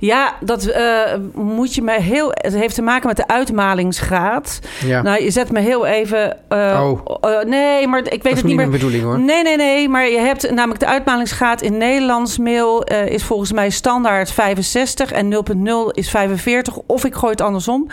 Ja, 0.00 0.34
dat 0.40 0.64
eh, 0.64 1.00
moet 1.34 1.74
je 1.74 1.82
me 1.82 2.00
heel. 2.00 2.28
Het 2.34 2.54
heeft 2.54 2.74
te 2.74 2.82
maken 2.82 3.06
met 3.08 3.16
de 3.16 3.26
uitmalingsgraad. 3.28 4.58
Ja, 4.84 5.02
Nou, 5.02 5.22
je 5.22 5.30
zet 5.30 5.50
me 5.52 5.60
heel 5.60 5.86
even. 5.86 6.36
eh, 6.48 6.80
Oh. 6.84 7.16
eh, 7.20 7.44
nee, 7.46 7.86
maar 7.86 7.98
ik 7.98 8.10
weet 8.10 8.22
dat 8.22 8.32
is 8.32 8.38
het 8.38 8.44
niet 8.46 8.56
meer. 8.56 8.70
bedoeling 8.70 9.02
hoor. 9.02 9.18
Nee, 9.18 9.42
nee, 9.42 9.56
nee. 9.56 9.88
Maar 9.88 10.08
je 10.08 10.18
hebt 10.18 10.50
namelijk 10.50 10.80
de 10.80 10.86
uitmalingsgraad 10.86 11.62
in 11.62 11.76
Nederlands 11.76 12.38
mail 12.38 12.82
is 12.84 13.24
volgens 13.24 13.52
mij 13.52 13.70
standaard 13.70 14.30
65 14.30 15.12
en 15.12 15.30
0.0 15.30 15.90
is 15.92 16.10
45. 16.10 16.76
Of 16.86 17.04
ik 17.04 17.14
gooi 17.14 17.30
het 17.32 17.40
andersom. 17.40 17.86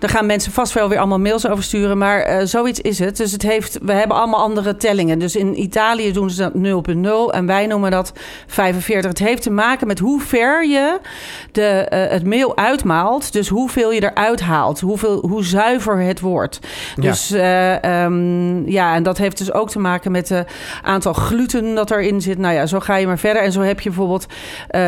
Daar 0.00 0.10
gaan 0.10 0.26
mensen 0.26 0.52
vast 0.52 0.72
wel 0.72 0.88
weer 0.88 0.98
allemaal 0.98 1.18
mails 1.18 1.48
over 1.48 1.64
sturen. 1.64 1.98
Maar 1.98 2.20
eh, 2.20 2.46
zoiets 2.46 2.80
is 2.80 2.98
het. 2.98 3.16
Dus 3.16 3.32
het 3.32 3.42
heeft, 3.42 3.78
we 3.82 3.92
hebben 3.92 4.16
allemaal 4.16 4.40
andere 4.40 4.76
tellingen. 4.76 5.18
Dus 5.18 5.36
in 5.36 5.60
Italië 5.60 6.12
doen 6.12 6.30
ze 6.30 6.42
dat 6.42 6.52
0.0 7.30 7.34
en 7.34 7.46
wij 7.46 7.66
noemen 7.66 7.90
dat 7.90 8.12
45. 8.46 9.10
Het 9.10 9.18
heeft 9.18 9.42
te 9.42 9.50
maken 9.50 9.86
met 9.86 9.98
hoe 9.98 10.20
ver 10.20 10.66
je 10.68 10.98
de, 11.52 11.66
eh, 11.66 12.10
het 12.10 12.24
meel 12.24 12.56
uitmaalt. 12.56 13.32
Dus 13.32 13.48
hoeveel 13.48 13.92
je 13.92 14.02
eruit 14.10 14.40
haalt. 14.40 14.80
Hoeveel, 14.80 15.26
hoe 15.28 15.44
zuiver 15.44 15.98
het 16.00 16.20
wordt. 16.20 16.58
Ja. 16.96 17.02
Dus 17.02 17.30
eh, 17.30 17.84
ehm, 17.84 18.68
ja, 18.68 18.94
en 18.94 19.02
dat 19.02 19.18
heeft 19.18 19.38
dus 19.38 19.52
ook 19.52 19.70
te 19.70 19.78
maken 19.78 20.12
met 20.12 20.28
het 20.28 20.48
aantal 20.82 21.12
gluten 21.12 21.74
dat 21.74 21.90
erin 21.90 22.20
zit. 22.20 22.38
Nou 22.38 22.54
ja, 22.54 22.66
zo 22.66 22.80
ga 22.80 22.96
je 22.96 23.06
maar 23.06 23.18
verder. 23.18 23.42
En 23.42 23.52
zo 23.52 23.60
heb 23.60 23.80
je 23.80 23.88
bijvoorbeeld 23.88 24.26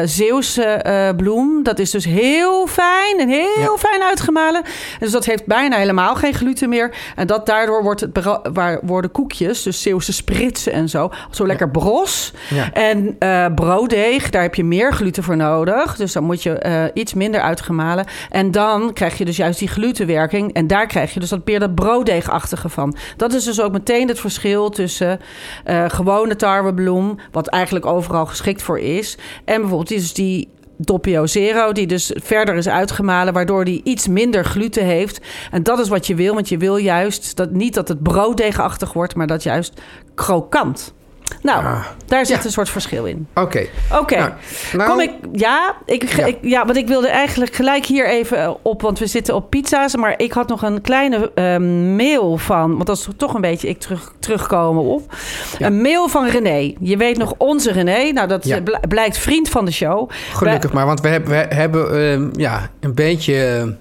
Zeeuwse 0.05 1.13
bloem. 1.17 1.63
Dat 1.63 1.79
is 1.79 1.91
dus 1.91 2.05
heel 2.05 2.67
fijn 2.67 3.19
en 3.19 3.29
heel 3.29 3.61
Ja. 3.61 3.77
fijn 3.79 4.03
uitgemalen. 4.03 4.63
Dus 5.03 5.13
dat 5.13 5.25
heeft 5.25 5.47
bijna 5.47 5.77
helemaal 5.77 6.15
geen 6.15 6.35
gluten 6.35 6.69
meer. 6.69 6.95
En 7.17 7.27
dat 7.27 7.47
daardoor 7.47 7.83
wordt 7.83 8.01
het 8.01 8.25
waar 8.53 8.81
worden 8.83 9.11
koekjes, 9.11 9.63
dus 9.63 9.83
Zeeuwse 9.83 10.13
spritsen 10.13 10.73
en 10.73 10.89
zo, 10.89 11.11
zo 11.31 11.47
lekker 11.47 11.71
bros. 11.71 12.33
Ja. 12.49 12.73
En 12.73 13.17
eh, 13.19 13.47
brooddeeg, 13.55 14.31
daar 14.31 14.43
heb 14.43 14.55
je 14.55 14.65
meer 14.65 14.93
gluten 14.93 15.23
voor 15.23 15.37
nodig. 15.37 15.97
Dus 15.97 16.13
dan 16.13 16.25
moet 16.25 16.43
je 16.43 16.59
eh, 16.59 16.85
iets 16.95 17.15
minder 17.15 17.41
uitgemalen. 17.41 18.05
En 18.31 18.51
dan 18.51 18.93
krijg 18.93 19.19
je 19.19 19.25
dus 19.25 19.37
juist 19.37 19.59
die 19.59 19.69
glutenwerking. 19.69 20.53
En 20.53 20.67
daar 20.67 20.87
krijg 20.87 21.15
je 21.15 21.21
dus 21.21 21.29
dat 21.29 21.47
meer 21.47 21.61
dat 21.61 21.75
brooddeegachtige 21.75 22.69
van. 22.69 22.97
Dat 23.17 23.33
is 23.33 23.45
dus 23.45 23.61
ook 23.61 23.73
meteen 23.73 24.09
het 24.09 24.21
verschil 24.21 24.71
tussen 24.71 25.21
eh, 25.65 25.85
gewone 25.89 26.37
tarwebloem, 26.37 27.19
wat 27.31 27.47
eigenlijk 27.47 27.87
overal 27.87 28.27
geschikt 28.27 28.63
voor 28.63 28.79
is. 28.79 29.19
En 29.45 29.61
bijvoorbeeld 29.61 29.89
dus 29.89 30.13
die 30.13 30.49
Doppio 30.83 31.27
Zero, 31.27 31.73
die 31.73 31.87
dus 31.87 32.13
verder 32.15 32.55
is 32.55 32.69
uitgemalen, 32.69 33.33
waardoor 33.33 33.65
die 33.65 33.81
iets 33.85 34.09
minder 34.09 34.45
gluten 34.45 34.85
heeft. 34.85 35.21
En 35.51 35.63
dat 35.63 35.79
is 35.79 35.89
wat 35.89 36.07
je 36.07 36.15
wil, 36.15 36.35
want 36.35 36.49
je 36.49 36.59
wil 36.59 36.77
juist 36.77 37.37
dat 37.37 37.51
niet 37.51 37.75
dat 37.75 37.89
het 37.89 38.03
brooddeegachtig 38.03 38.93
wordt, 38.93 39.15
maar 39.15 39.27
dat 39.27 39.43
juist 39.43 39.81
krokant. 40.15 40.95
Nou, 41.43 41.65
Ah. 41.65 41.85
daar 42.07 42.27
zit 42.27 42.37
Ja. 42.39 42.45
een 42.45 42.51
soort 42.51 42.69
verschil 42.69 43.05
in. 43.05 43.27
Oké. 43.35 43.67
Oké, 44.01 44.17
Nou, 44.17 44.31
nou- 44.73 44.91
kom 44.91 45.01
ik. 45.01 45.11
Ja, 45.33 45.75
ik, 45.87 46.03
Ja. 46.17 46.25
Ik, 46.27 46.39
ja, 46.41 46.65
want 46.65 46.77
ik 46.77 46.87
wilde 46.89 47.09
eigenlijk 47.09 47.55
gelijk 47.55 47.85
hier 47.87 48.09
even 48.09 48.57
op, 48.65 48.83
want 48.83 48.99
we 48.99 49.07
zitten 49.07 49.35
op 49.35 49.51
pizza's. 49.51 49.97
Maar 49.97 50.15
ik 50.17 50.33
had 50.33 50.49
nog 50.49 50.63
een 50.63 50.81
kleine 50.81 51.31
eh, 51.35 51.57
mail 51.97 52.37
van, 52.37 52.73
want 52.73 52.87
dat 52.87 52.97
is 52.97 53.09
toch 53.17 53.35
een 53.35 53.41
beetje 53.41 53.69
ik 53.69 53.79
terug, 53.81 54.13
terugkomen 54.19 54.83
op. 54.85 55.15
Ja. 55.59 55.67
Een 55.67 55.81
mail 55.83 56.09
van 56.09 56.27
René. 56.29 56.75
Je 56.81 56.97
weet 56.97 57.17
nog 57.17 57.35
onze 57.39 57.73
René. 57.73 58.11
Nou, 58.13 58.29
dat 58.29 58.61
bl- 58.65 58.87
blijkt 58.89 59.19
vriend 59.19 59.49
van 59.49 59.65
de 59.65 59.73
show. 59.73 60.11
Gelukkig 60.33 60.73
maar, 60.73 60.87
want 60.87 61.01
we 61.01 61.09
hebben, 61.09 61.31
we 61.31 61.55
hebben 61.55 62.11
ehm, 62.13 62.29
ja, 62.41 62.69
een 62.81 62.95
beetje, 62.95 63.35
eh, 63.45 63.63
ja, 63.63 63.75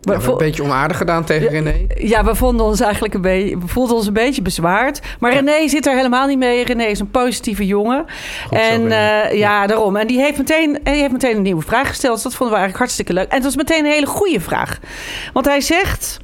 we 0.00 0.12
hebben 0.12 0.30
een 0.30 0.36
beetje 0.36 0.62
onaardig 0.62 0.96
gedaan 0.96 1.24
tegen 1.24 1.48
René. 1.48 1.86
Ja, 1.94 2.24
we 2.24 2.34
vonden 2.34 2.66
ons 2.66 2.80
eigenlijk 2.80 3.14
een 3.14 3.20
beetje, 3.20 3.58
we 3.58 3.66
voelden 3.66 3.96
ons 3.96 4.06
een 4.06 4.12
beetje 4.12 4.42
bezwaard. 4.42 5.00
Maar 5.18 5.32
René 5.32 5.68
zit 5.68 5.86
er 5.86 5.96
helemaal 5.96 6.26
niet 6.26 6.38
mee. 6.38 6.64
René 6.64 6.84
is 6.84 7.00
een 7.00 7.10
positieve 7.10 7.66
jongen. 7.66 8.06
Goed 8.46 8.58
en 8.58 8.92
eh, 8.92 9.38
ja, 9.38 9.66
daarom. 9.66 9.96
En 9.96 10.06
die 10.06 10.20
heeft, 10.20 10.38
meteen, 10.38 10.78
en 10.84 10.92
die 10.92 11.00
heeft 11.00 11.12
meteen 11.12 11.36
een 11.36 11.42
nieuwe 11.42 11.62
vraag 11.62 11.88
gesteld. 11.88 12.14
Dus 12.14 12.22
dat 12.22 12.34
vonden 12.34 12.56
we 12.56 12.60
eigenlijk 12.60 12.78
hartstikke 12.78 13.12
leuk. 13.12 13.28
En 13.28 13.34
het 13.34 13.44
was 13.44 13.56
meteen 13.56 13.84
een 13.84 13.92
hele 13.92 14.06
goede 14.06 14.40
vraag. 14.40 14.78
Want 15.32 15.46
hij 15.46 15.60
zegt. 15.60 16.18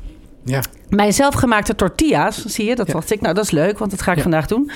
Ja. 0.44 0.60
Mijn 0.88 1.12
zelfgemaakte 1.12 1.74
tortillas, 1.74 2.44
zie 2.44 2.64
je, 2.68 2.74
dat 2.74 2.86
Ja. 2.86 2.92
dacht 2.92 3.10
ik, 3.10 3.20
nou 3.20 3.34
dat 3.34 3.44
is 3.44 3.50
leuk, 3.50 3.78
want 3.78 3.90
dat 3.90 4.02
ga 4.02 4.10
ik 4.10 4.16
Ja. 4.16 4.22
vandaag 4.22 4.46
doen. 4.46 4.70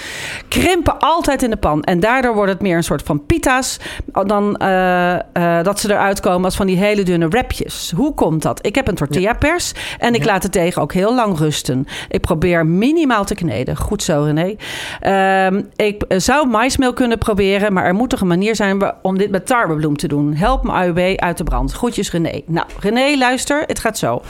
Krimpen 0.48 0.98
altijd 0.98 1.42
in 1.42 1.50
de 1.50 1.56
pan. 1.56 1.82
En 1.82 2.00
daardoor 2.00 2.34
wordt 2.34 2.52
het 2.52 2.60
meer 2.62 2.76
een 2.76 2.84
soort 2.84 3.02
van 3.02 3.26
pita's 3.26 3.78
dan 4.26 4.56
eh, 4.56 5.12
eh, 5.14 5.64
dat 5.64 5.80
ze 5.80 5.90
eruit 5.92 6.20
komen 6.20 6.44
als 6.44 6.56
van 6.56 6.66
die 6.66 6.76
hele 6.76 7.02
dunne 7.02 7.28
wrapjes. 7.28 7.92
Hoe 7.96 8.14
komt 8.14 8.42
dat? 8.42 8.66
Ik 8.66 8.74
heb 8.74 8.88
een 8.88 8.94
tortilla 8.94 9.32
pers 9.34 9.72
en 9.98 10.14
ik 10.14 10.20
Ja. 10.20 10.26
laat 10.26 10.42
het 10.42 10.52
tegen 10.52 10.82
ook 10.82 10.92
heel 10.92 11.14
lang 11.14 11.38
rusten. 11.38 11.86
Ik 12.08 12.20
probeer 12.20 12.66
minimaal 12.66 13.24
te 13.24 13.34
kneden. 13.34 13.76
Goed 13.76 14.02
zo, 14.02 14.22
René. 14.22 14.54
Ehm, 15.00 15.62
ik 15.76 16.02
eh, 16.02 16.18
zou 16.18 16.46
maismeel 16.48 16.92
kunnen 16.92 17.18
proberen, 17.18 17.72
maar 17.72 17.84
er 17.84 17.94
moet 17.94 18.10
toch 18.10 18.20
een 18.20 18.26
manier 18.26 18.56
zijn 18.56 18.92
om 19.02 19.18
dit 19.18 19.30
met 19.30 19.46
tarwebloem 19.46 19.96
te 19.96 20.08
doen. 20.08 20.34
Help 20.34 20.62
me 20.62 20.70
AUB 20.70 21.18
uit 21.18 21.36
de 21.38 21.44
brand. 21.44 21.72
Groetjes, 21.72 22.10
René. 22.10 22.40
Nou, 22.46 22.66
René, 22.80 23.16
luister, 23.18 23.62
het 23.66 23.78
gaat 23.78 23.98
zo. 23.98 24.22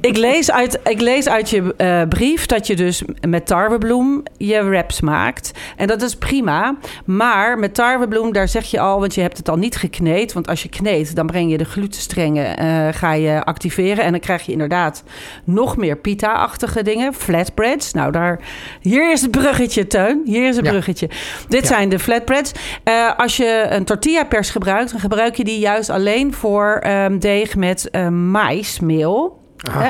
ik, 0.00 0.16
lees 0.16 0.50
uit, 0.50 0.78
ik 0.84 1.00
lees 1.00 1.06
uit 1.08 1.50
je 1.50 1.74
eh, 1.76 2.02
brief 2.08 2.46
dat 2.46 2.66
je 2.66 2.76
dus 2.76 3.02
met 3.28 3.46
tarwebloem 3.46 4.22
je 4.36 4.64
wraps 4.64 5.00
maakt. 5.00 5.50
En 5.76 5.86
dat 5.86 6.02
is 6.02 6.16
prima. 6.16 6.76
Maar 7.04 7.58
met 7.58 7.74
tarwebloem, 7.74 8.32
daar 8.32 8.48
zeg 8.48 8.64
je 8.64 8.80
al, 8.80 9.00
want 9.00 9.14
je 9.14 9.20
hebt 9.20 9.36
het 9.36 9.48
al 9.48 9.56
niet 9.56 9.76
gekneed. 9.76 10.32
Want 10.32 10.48
als 10.48 10.62
je 10.62 10.68
kneedt, 10.68 11.14
dan 11.16 11.26
breng 11.26 11.50
je 11.50 11.58
de 11.58 11.64
glutenstrengen 11.64 12.56
eh, 12.56 12.88
ga 12.90 13.12
je 13.12 13.44
activeren. 13.44 14.04
En 14.04 14.10
dan 14.10 14.20
krijg 14.20 14.46
je 14.46 14.52
inderdaad 14.52 15.02
nog 15.44 15.76
meer 15.76 15.96
pita-achtige 15.96 16.82
dingen. 16.82 17.14
Flatbreads. 17.14 17.92
Nou, 17.92 18.12
daar, 18.12 18.40
hier 18.80 19.12
is 19.12 19.20
het 19.22 19.30
bruggetje, 19.30 19.86
Teun. 19.86 20.22
Hier 20.24 20.48
is 20.48 20.56
het 20.56 20.64
Ja. 20.64 20.70
bruggetje. 20.70 21.08
Dit 21.48 21.62
Ja. 21.62 21.66
zijn 21.66 21.88
de 21.88 21.98
flatbreads. 21.98 22.52
Eh, 22.84 23.16
als 23.16 23.36
je 23.36 23.66
een 23.70 23.84
tortilla 23.84 24.24
pers 24.24 24.50
gebruikt, 24.50 24.90
dan 24.90 25.00
gebruik 25.00 25.36
je 25.36 25.44
die 25.44 25.58
juist 25.58 25.90
alleen 25.90 26.34
voor 26.34 26.78
ehm, 26.82 27.18
deeg 27.18 27.56
met 27.56 27.90
eh, 27.90 28.08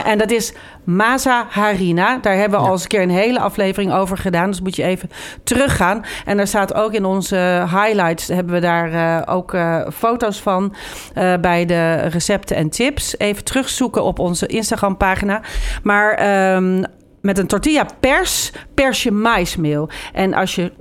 en 0.05 0.19
dat 0.19 0.31
is 0.31 0.53
masa 0.85 1.47
harina. 1.49 2.19
Daar 2.19 2.35
hebben 2.37 2.59
we 2.59 2.65
Ja. 2.65 2.71
al 2.71 2.73
eens 2.75 2.83
een 2.83 2.89
keer 2.89 3.03
een 3.03 3.11
hele 3.11 3.41
aflevering 3.41 3.93
over 3.93 4.17
gedaan. 4.19 4.51
Dus 4.51 4.61
moet 4.61 4.77
je 4.77 4.83
even 4.83 5.11
teruggaan. 5.45 6.05
En 6.25 6.37
daar 6.37 6.47
staat 6.47 6.75
ook 6.75 6.93
in 6.93 7.05
onze 7.05 7.37
highlights... 7.71 8.27
hebben 8.29 8.55
we 8.55 8.61
daar 8.61 8.93
eh, 8.93 9.35
ook 9.35 9.55
eh, 9.55 9.87
foto's 9.95 10.41
van... 10.41 10.75
eh, 11.15 11.35
bij 11.41 11.65
de 11.67 11.95
recepten 11.95 12.57
en 12.57 12.71
tips. 12.71 13.19
Even 13.19 13.45
terugzoeken 13.45 14.03
op 14.05 14.19
onze 14.19 14.47
Instagram 14.47 14.97
pagina. 14.97 15.41
Maar... 15.83 16.13
ehm, 16.15 16.83
met 17.21 17.39
een 17.39 17.47
tortilla 17.47 17.87
pers, 18.01 18.53
pers 18.75 19.03
je 19.03 19.11
maismeel. 19.11 19.89
En 20.13 20.35
als 20.35 20.55
je 20.55 20.73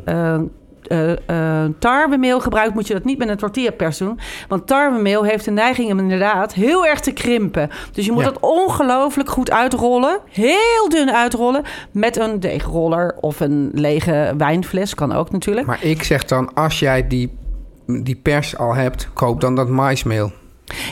eh, 0.87 1.11
eh, 1.11 1.17
eh, 1.65 1.71
tarwemeel 1.79 2.39
gebruikt, 2.39 2.73
moet 2.73 2.87
je 2.87 2.93
dat 2.93 3.03
niet 3.03 3.17
met 3.17 3.29
een 3.29 3.37
tortilla 3.37 3.71
pers 3.71 3.97
doen. 3.97 4.19
Want 4.47 4.67
tarwemeel 4.67 5.23
heeft 5.23 5.45
de 5.45 5.51
neiging 5.51 5.91
om 5.91 5.99
inderdaad 5.99 6.53
heel 6.53 6.85
erg 6.85 6.99
te 6.99 7.11
krimpen. 7.11 7.69
Dus 7.91 8.05
je 8.05 8.11
moet 8.11 8.23
Ja. 8.23 8.29
dat 8.29 8.39
ongelooflijk 8.39 9.29
goed 9.29 9.51
uitrollen. 9.51 10.19
Heel 10.29 10.89
dun 10.89 11.11
uitrollen. 11.11 11.63
Met 11.91 12.17
een 12.19 12.39
deegroller 12.39 13.15
of 13.21 13.39
een 13.39 13.69
lege 13.73 14.33
wijnfles. 14.37 14.95
Kan 14.95 15.11
ook 15.11 15.31
natuurlijk. 15.31 15.67
Maar 15.67 15.83
ik 15.83 16.03
zeg 16.03 16.25
dan, 16.25 16.53
als 16.53 16.79
jij 16.79 17.07
die, 17.07 17.37
die 17.85 18.15
pers 18.15 18.57
al 18.57 18.75
hebt, 18.75 19.09
koop 19.13 19.41
dan 19.41 19.55
dat 19.55 19.69
maismeel. 19.69 20.31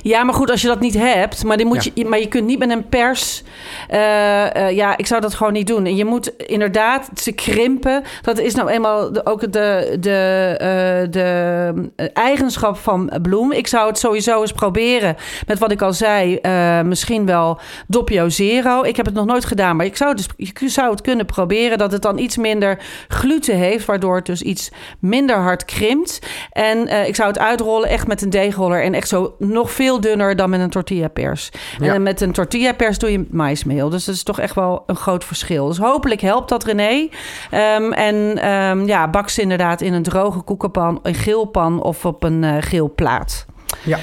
Ja, 0.04 0.24
maar 0.24 0.34
goed, 0.34 0.52
als 0.52 0.62
je 0.62 0.68
dat 0.68 0.80
niet 0.80 0.94
hebt, 0.94 1.44
maar, 1.44 1.58
die 1.58 1.66
moet 1.66 1.84
Ja. 1.84 1.92
je, 1.94 2.06
maar 2.06 2.20
je 2.20 2.28
kunt 2.28 2.46
niet 2.46 2.60
met 2.60 2.70
een 2.70 2.90
pers. 2.90 3.44
eh, 3.88 4.56
eh, 4.56 4.76
ja, 4.76 4.98
ik 4.98 5.08
zou 5.08 5.22
dat 5.22 5.34
gewoon 5.34 5.54
niet 5.54 5.68
doen. 5.68 5.86
En 5.86 5.96
je 5.96 6.06
moet 6.06 6.32
inderdaad 6.38 7.10
ze 7.16 7.32
krimpen. 7.32 8.04
Dat 8.22 8.40
is 8.40 8.56
nou 8.56 8.70
eenmaal 8.70 9.12
de, 9.12 9.26
ook 9.26 9.52
de, 9.52 9.98
de, 10.00 10.56
eh, 10.60 11.12
de 11.12 11.92
eigenschap 12.14 12.78
van 12.78 13.12
bloem. 13.22 13.52
Ik 13.52 13.68
zou 13.68 13.88
het 13.88 13.98
sowieso 13.98 14.42
eens 14.42 14.52
proberen 14.52 15.16
met 15.48 15.60
wat 15.60 15.72
ik 15.72 15.82
al 15.82 15.94
zei. 15.94 16.40
misschien 16.84 17.26
wel 17.26 17.60
Doppio 17.88 18.30
Zero. 18.30 18.82
Ik 18.84 18.96
heb 18.96 19.06
het 19.06 19.16
nog 19.16 19.26
nooit 19.26 19.46
gedaan, 19.46 19.76
maar 19.76 19.86
ik 19.86 19.98
zou, 19.98 20.10
het 20.10 20.18
dus, 20.38 20.52
je 20.60 20.70
zou 20.70 20.92
het 20.92 21.02
kunnen 21.02 21.26
proberen 21.26 21.78
dat 21.78 21.92
het 21.92 22.02
dan 22.02 22.18
iets 22.18 22.38
minder 22.38 22.80
gluten 23.08 23.56
heeft, 23.56 23.86
waardoor 23.86 24.16
het 24.16 24.26
dus 24.26 24.42
iets 24.42 24.72
minder 25.00 25.36
hard 25.38 25.66
krimpt. 25.66 26.20
En 26.52 27.08
ik 27.08 27.16
zou 27.16 27.28
het 27.28 27.40
uitrollen 27.40 27.90
echt 27.90 28.08
met 28.08 28.22
een 28.22 28.30
deegroller 28.30 28.84
en 28.84 28.94
echt 28.94 29.08
zo 29.08 29.36
nog 29.40 29.65
veel 29.72 30.00
dunner 30.00 30.36
dan 30.36 30.50
met 30.50 30.60
een 30.60 30.70
tortilla 30.70 31.08
pers. 31.08 31.50
Ja. 31.80 31.94
En 31.94 32.04
met 32.04 32.22
een 32.22 32.32
tortilla 32.32 32.74
pers 32.74 32.98
doe 32.98 33.12
je 33.12 33.28
maismeel. 33.32 33.90
Dus 33.90 34.06
dat 34.06 34.16
is 34.16 34.24
toch 34.24 34.40
echt 34.40 34.56
wel 34.56 34.84
een 34.86 34.96
groot 34.96 35.24
verschil. 35.24 35.68
Dus 35.68 35.78
hopelijk 35.78 36.22
helpt 36.22 36.50
dat 36.50 36.64
René. 36.64 37.10
Ehm, 37.52 37.92
en 37.92 38.38
ehm, 38.38 38.86
ja, 38.86 39.08
bak 39.10 39.30
ze 39.30 39.42
inderdaad 39.42 39.82
in 39.82 39.94
een 39.94 40.04
droge 40.04 40.42
koekenpan, 40.42 41.00
een 41.04 41.16
geel 41.16 41.46
pan 41.46 41.82
of 41.82 42.06
op 42.06 42.24
een 42.24 42.44
eh, 42.44 42.56
geel 42.60 42.94
plaat. 42.96 43.46
Ja. 43.84 43.98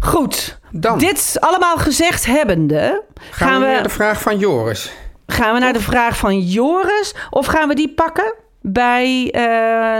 Goed. 0.00 0.58
Dan 0.70 0.98
Dit 0.98 1.36
allemaal 1.40 1.76
gezegd 1.76 2.26
hebbende, 2.26 3.02
gaan, 3.30 3.48
gaan 3.48 3.60
we 3.60 3.66
we, 3.66 3.72
naar 3.72 3.82
de 3.82 3.88
vraag 3.88 4.20
van 4.20 4.38
Joris. 4.38 4.92
gaan 5.26 5.54
we 5.54 5.60
naar 5.60 5.72
de 5.72 5.80
vraag 5.80 6.16
van 6.16 6.40
Joris 6.40 7.14
of 7.30 7.46
gaan 7.46 7.68
we 7.68 7.74
die 7.74 7.94
pakken? 7.94 8.34
Bij 8.60 9.30
eh, 9.30 9.42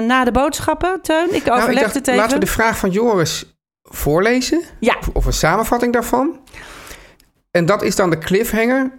na 0.06 0.24
de 0.24 0.30
boodschappen, 0.30 0.98
Teun? 1.02 1.34
Ik 1.34 1.44
Nou, 1.44 1.56
overleg 1.58 1.76
ik 1.76 1.82
dacht, 1.82 1.94
het 1.94 2.06
even. 2.08 2.20
laten 2.20 2.38
we 2.38 2.44
de 2.44 2.50
vraag 2.50 2.78
van 2.78 2.90
Joris 2.90 3.57
voorlezen. 3.90 4.62
Ja, 4.80 4.96
Of 5.12 5.26
een 5.26 5.32
samenvatting 5.32 5.92
daarvan. 5.92 6.38
En 7.50 7.66
dat 7.66 7.82
is 7.82 7.96
dan 7.96 8.10
de 8.10 8.18
cliffhanger. 8.18 8.90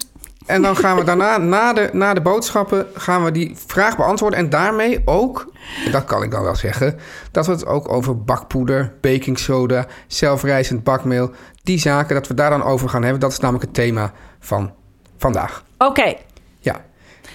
En 0.46 0.62
dan 0.62 0.76
gaan 0.76 0.98
we 0.98 1.04
daarna, 1.04 1.38
na 1.58 1.74
de, 1.74 1.90
na 1.94 2.14
de 2.14 2.22
boodschappen, 2.22 2.88
gaan 2.94 3.24
we 3.24 3.32
die 3.32 3.56
vraag 3.66 3.98
beantwoorden. 3.98 4.40
En 4.40 4.50
daarmee 4.50 5.02
ook, 5.06 5.52
dat 5.92 6.06
kan 6.06 6.24
ik 6.24 6.32
dan 6.32 6.44
wel 6.44 6.56
zeggen, 6.56 7.00
dat 7.32 7.46
we 7.46 7.52
het 7.52 7.66
ook 7.66 7.92
over 7.92 8.24
bakpoeder, 8.24 8.94
baking 9.02 9.40
soda, 9.40 9.88
zelfrijzend 10.08 10.84
bakmeel, 10.84 11.32
die 11.64 11.80
zaken, 11.80 12.16
dat 12.16 12.28
we 12.28 12.34
daar 12.34 12.50
dan 12.50 12.64
over 12.64 12.90
gaan 12.90 13.04
hebben. 13.04 13.20
Dat 13.20 13.32
is 13.32 13.40
namelijk 13.40 13.66
het 13.66 13.74
thema 13.74 14.12
van 14.40 14.74
vandaag. 15.18 15.64
oké. 15.78 16.16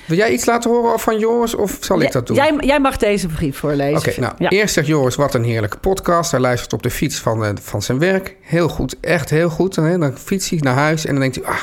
Wil 0.06 0.16
jij 0.16 0.32
iets 0.32 0.44
laten 0.44 0.70
horen 0.70 1.00
van 1.00 1.18
Joris 1.18 1.54
of 1.54 1.76
zal 1.80 2.00
ik 2.00 2.12
dat 2.12 2.26
doen? 2.26 2.36
Jij, 2.36 2.56
jij 2.60 2.80
mag 2.80 2.96
deze 2.96 3.26
brief 3.26 3.58
voorlezen. 3.58 4.10
Oké, 4.10 4.20
nou, 4.20 4.34
ja. 4.38 4.48
eerst 4.48 4.74
zegt 4.74 4.86
Joris, 4.86 5.16
wat 5.16 5.34
een 5.34 5.44
heerlijke 5.44 5.78
podcast. 5.78 6.30
Hij 6.30 6.40
luistert 6.40 6.72
op 6.72 6.82
de 6.82 6.90
fiets 6.90 7.18
van, 7.18 7.44
eh, 7.44 7.50
van 7.62 7.82
zijn 7.82 7.98
werk. 7.98 8.36
Heel 8.40 8.68
goed, 8.68 8.96
echt 9.00 9.30
heel 9.30 9.50
goed. 9.50 9.76
En, 9.76 10.00
dan 10.00 10.18
fietst 10.18 10.50
hij 10.50 10.58
naar 10.58 10.74
huis 10.74 11.04
en 11.04 11.10
dan 11.10 11.20
denkt 11.20 11.36
hij... 11.36 11.44
Ah, 11.44 11.60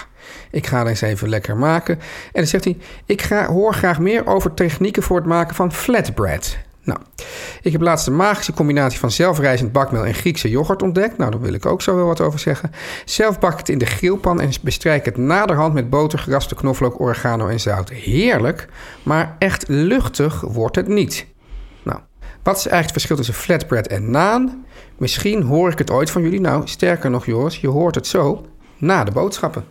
ik 0.52 0.68
ga 0.68 0.80
er 0.80 0.88
eens 0.88 1.02
even 1.02 1.30
lekker 1.30 1.58
maken. 1.58 1.96
En 1.96 2.02
dan 2.34 2.48
zegt 2.48 2.64
hij... 2.64 2.78
Ik 3.06 3.22
ga, 3.22 3.46
hoor 3.46 3.74
graag 3.74 4.00
meer 4.00 4.28
over 4.28 4.54
technieken 4.54 5.04
voor 5.04 5.18
het 5.18 5.26
maken 5.26 5.56
van 5.56 5.74
flatbread. 5.74 6.58
Nou, 6.84 7.00
ik 7.62 7.72
heb 7.72 7.82
laatst 7.82 8.08
een 8.08 8.16
magische 8.16 8.54
combinatie 8.54 9.00
van 9.00 9.12
zelfrijzend 9.12 9.72
bakmeel 9.72 10.06
en 10.06 10.14
Griekse 10.14 10.50
yoghurt 10.50 10.82
ontdekt. 10.82 11.18
Nou, 11.18 11.32
daar 11.32 11.42
wil 11.42 11.54
ik 11.54 11.66
ook 11.66 11.82
zo 11.82 11.96
wel 11.96 12.06
wat 12.06 12.22
over 12.22 12.40
zeggen. 12.40 12.72
Zelf 13.06 13.40
bak 13.40 13.58
het 13.58 13.70
in 13.70 13.78
de 13.78 13.86
grillpan 13.86 14.42
en 14.42 14.50
bestrijk 14.62 15.06
het 15.06 15.18
naderhand 15.18 15.74
met 15.74 15.90
boter, 15.90 16.20
geraspte 16.20 16.56
knoflook, 16.56 17.00
oregano 17.00 17.48
en 17.48 17.60
zout. 17.60 17.90
Heerlijk, 17.90 18.68
maar 19.04 19.36
echt 19.40 19.68
luchtig 19.68 20.42
wordt 20.42 20.76
het 20.76 20.88
niet. 20.88 21.26
Nou, 21.84 22.00
wat 22.44 22.58
is 22.58 22.68
eigenlijk 22.68 22.82
het 22.84 22.92
verschil 22.92 23.16
tussen 23.16 23.34
flatbread 23.34 23.88
en 23.88 24.12
naan? 24.12 24.66
Misschien 24.98 25.44
hoor 25.44 25.72
ik 25.72 25.78
het 25.78 25.92
ooit 25.92 26.12
van 26.12 26.22
jullie. 26.22 26.42
Nou, 26.42 26.68
sterker 26.68 27.10
nog, 27.10 27.26
Joris, 27.26 27.58
je 27.58 27.68
hoort 27.68 27.96
het 27.96 28.08
zo. 28.08 28.46
na 28.78 29.04
de 29.04 29.12
boodschappen. 29.12 29.66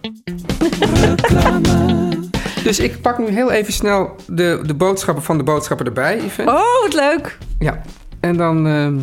Dus 2.64 2.79
ik 2.79 3.00
pak 3.00 3.19
nu 3.19 3.29
heel 3.29 3.50
even 3.50 3.73
snel 3.73 4.17
de, 4.26 4.61
de 4.62 4.75
boodschappen 4.75 5.25
van 5.25 5.38
de 5.38 5.45
boodschappen 5.45 5.87
erbij, 5.87 6.17
Yvette. 6.17 6.50
Oh, 6.52 6.83
wat 6.83 6.93
leuk. 6.95 7.38
Ja, 7.59 7.83
en 8.21 8.37
dan... 8.37 8.67
ehm, 8.67 8.99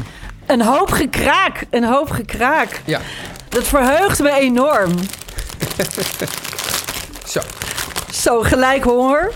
Een 0.46 0.62
hoop 0.62 0.92
gekraak. 0.92 1.64
Een 1.70 1.84
hoop 1.84 2.10
gekraak. 2.10 2.82
ja, 2.86 3.00
Dat 3.50 3.64
verheugt 3.64 4.20
me 4.22 4.32
enorm. 4.32 4.92
zo. 7.34 7.40
Zo, 8.12 8.42
gelijk 8.42 8.84
honger. 8.84 9.32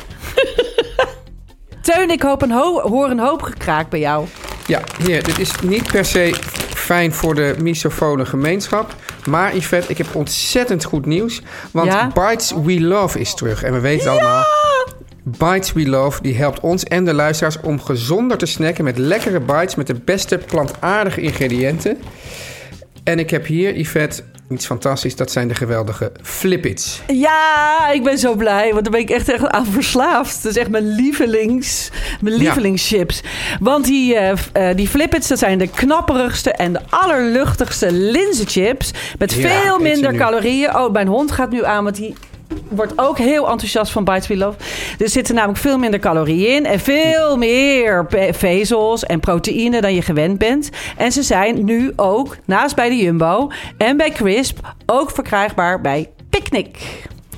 Teun, 1.81 2.09
ik 2.09 2.21
hoop 2.21 2.41
een 2.41 2.51
ho- 2.51 2.81
hoor 2.89 3.09
een 3.09 3.19
hoop 3.19 3.41
gekraak 3.41 3.89
bij 3.89 3.99
jou. 3.99 4.25
Ja, 4.67 4.81
hier, 5.05 5.23
dit 5.23 5.39
is 5.39 5.51
niet 5.63 5.91
per 5.91 6.05
se 6.05 6.35
fijn 6.75 7.13
voor 7.13 7.35
de 7.35 7.55
misofone 7.61 8.25
gemeenschap. 8.25 8.95
Maar 9.25 9.55
Yvette, 9.55 9.89
ik 9.89 9.97
heb 9.97 10.15
ontzettend 10.15 10.83
goed 10.83 11.05
nieuws. 11.05 11.41
Want 11.71 11.91
Ja? 11.91 12.11
Bites 12.13 12.53
We 12.63 12.81
Love 12.81 13.19
is 13.19 13.33
terug. 13.33 13.63
En 13.63 13.73
we 13.73 13.79
weten 13.79 14.11
het 14.11 14.19
allemaal... 14.19 14.45
Bites 15.23 15.73
We 15.73 15.87
Love 15.87 16.21
die 16.21 16.35
helpt 16.37 16.59
ons 16.59 16.83
en 16.83 17.05
de 17.05 17.13
luisteraars 17.13 17.59
om 17.59 17.81
gezonder 17.81 18.37
te 18.37 18.45
snacken... 18.45 18.83
met 18.83 18.97
lekkere 18.97 19.39
bites 19.39 19.75
met 19.75 19.87
de 19.87 19.99
beste 20.05 20.37
plantaardige 20.37 21.21
ingrediënten. 21.21 21.97
En 23.03 23.19
ik 23.19 23.29
heb 23.29 23.45
hier, 23.45 23.77
Yvette, 23.77 24.23
iets 24.51 24.65
fantastisch. 24.65 25.15
Dat 25.15 25.31
zijn 25.31 25.47
de 25.47 25.55
geweldige 25.55 26.11
Flippits. 26.23 27.01
Ja, 27.07 27.89
ik 27.93 28.03
ben 28.03 28.17
zo 28.17 28.35
blij, 28.35 28.69
want 28.71 28.83
daar 28.83 28.91
ben 28.91 29.01
ik 29.01 29.09
echt, 29.09 29.29
echt 29.29 29.47
aan 29.47 29.65
verslaafd. 29.65 30.43
Dat 30.43 30.51
is 30.51 30.57
echt 30.57 30.69
mijn 30.69 30.87
lievelings, 30.95 31.89
mijn 32.21 32.35
Ja. 32.35 32.41
lievelingschips. 32.41 33.21
Want 33.59 33.85
die, 33.85 34.15
eh, 34.15 34.75
die 34.75 34.87
flippets, 34.87 35.27
dat 35.27 35.39
zijn 35.39 35.57
de 35.57 35.67
knapperigste 35.67 36.51
en 36.51 36.73
de 36.73 36.79
allerluchtigste 36.89 37.91
linzenchips. 37.91 38.91
Met 39.17 39.33
Ja, 39.33 39.49
veel 39.61 39.79
minder 39.79 40.15
calorieën. 40.15 40.75
Oh, 40.75 40.91
mijn 40.91 41.07
hond 41.07 41.31
gaat 41.31 41.51
nu 41.51 41.65
aan, 41.65 41.83
want 41.83 41.95
die 41.95 42.15
wordt 42.75 42.93
ook 42.95 43.17
heel 43.17 43.49
enthousiast 43.49 43.91
van 43.91 44.03
Bites 44.03 44.27
We 44.27 44.37
Love. 44.37 44.57
Er 44.99 45.09
zitten 45.09 45.35
namelijk 45.35 45.59
veel 45.59 45.77
minder 45.77 45.99
calorieën 45.99 46.55
in 46.55 46.65
en 46.65 46.79
veel 46.79 47.37
meer 47.37 48.05
vezels 48.31 49.05
en 49.05 49.19
proteïne 49.19 49.81
dan 49.81 49.93
je 49.93 50.01
gewend 50.01 50.37
bent. 50.37 50.69
En 50.97 51.11
ze 51.11 51.23
zijn 51.23 51.63
nu 51.65 51.93
ook, 51.95 52.37
naast 52.45 52.75
bij 52.75 52.89
de 52.89 52.95
Jumbo 52.95 53.51
en 53.77 53.97
bij 53.97 54.11
Crisp, 54.11 54.59
ook 54.85 55.11
verkrijgbaar 55.11 55.81
bij 55.81 56.09
Picnic. 56.29 56.77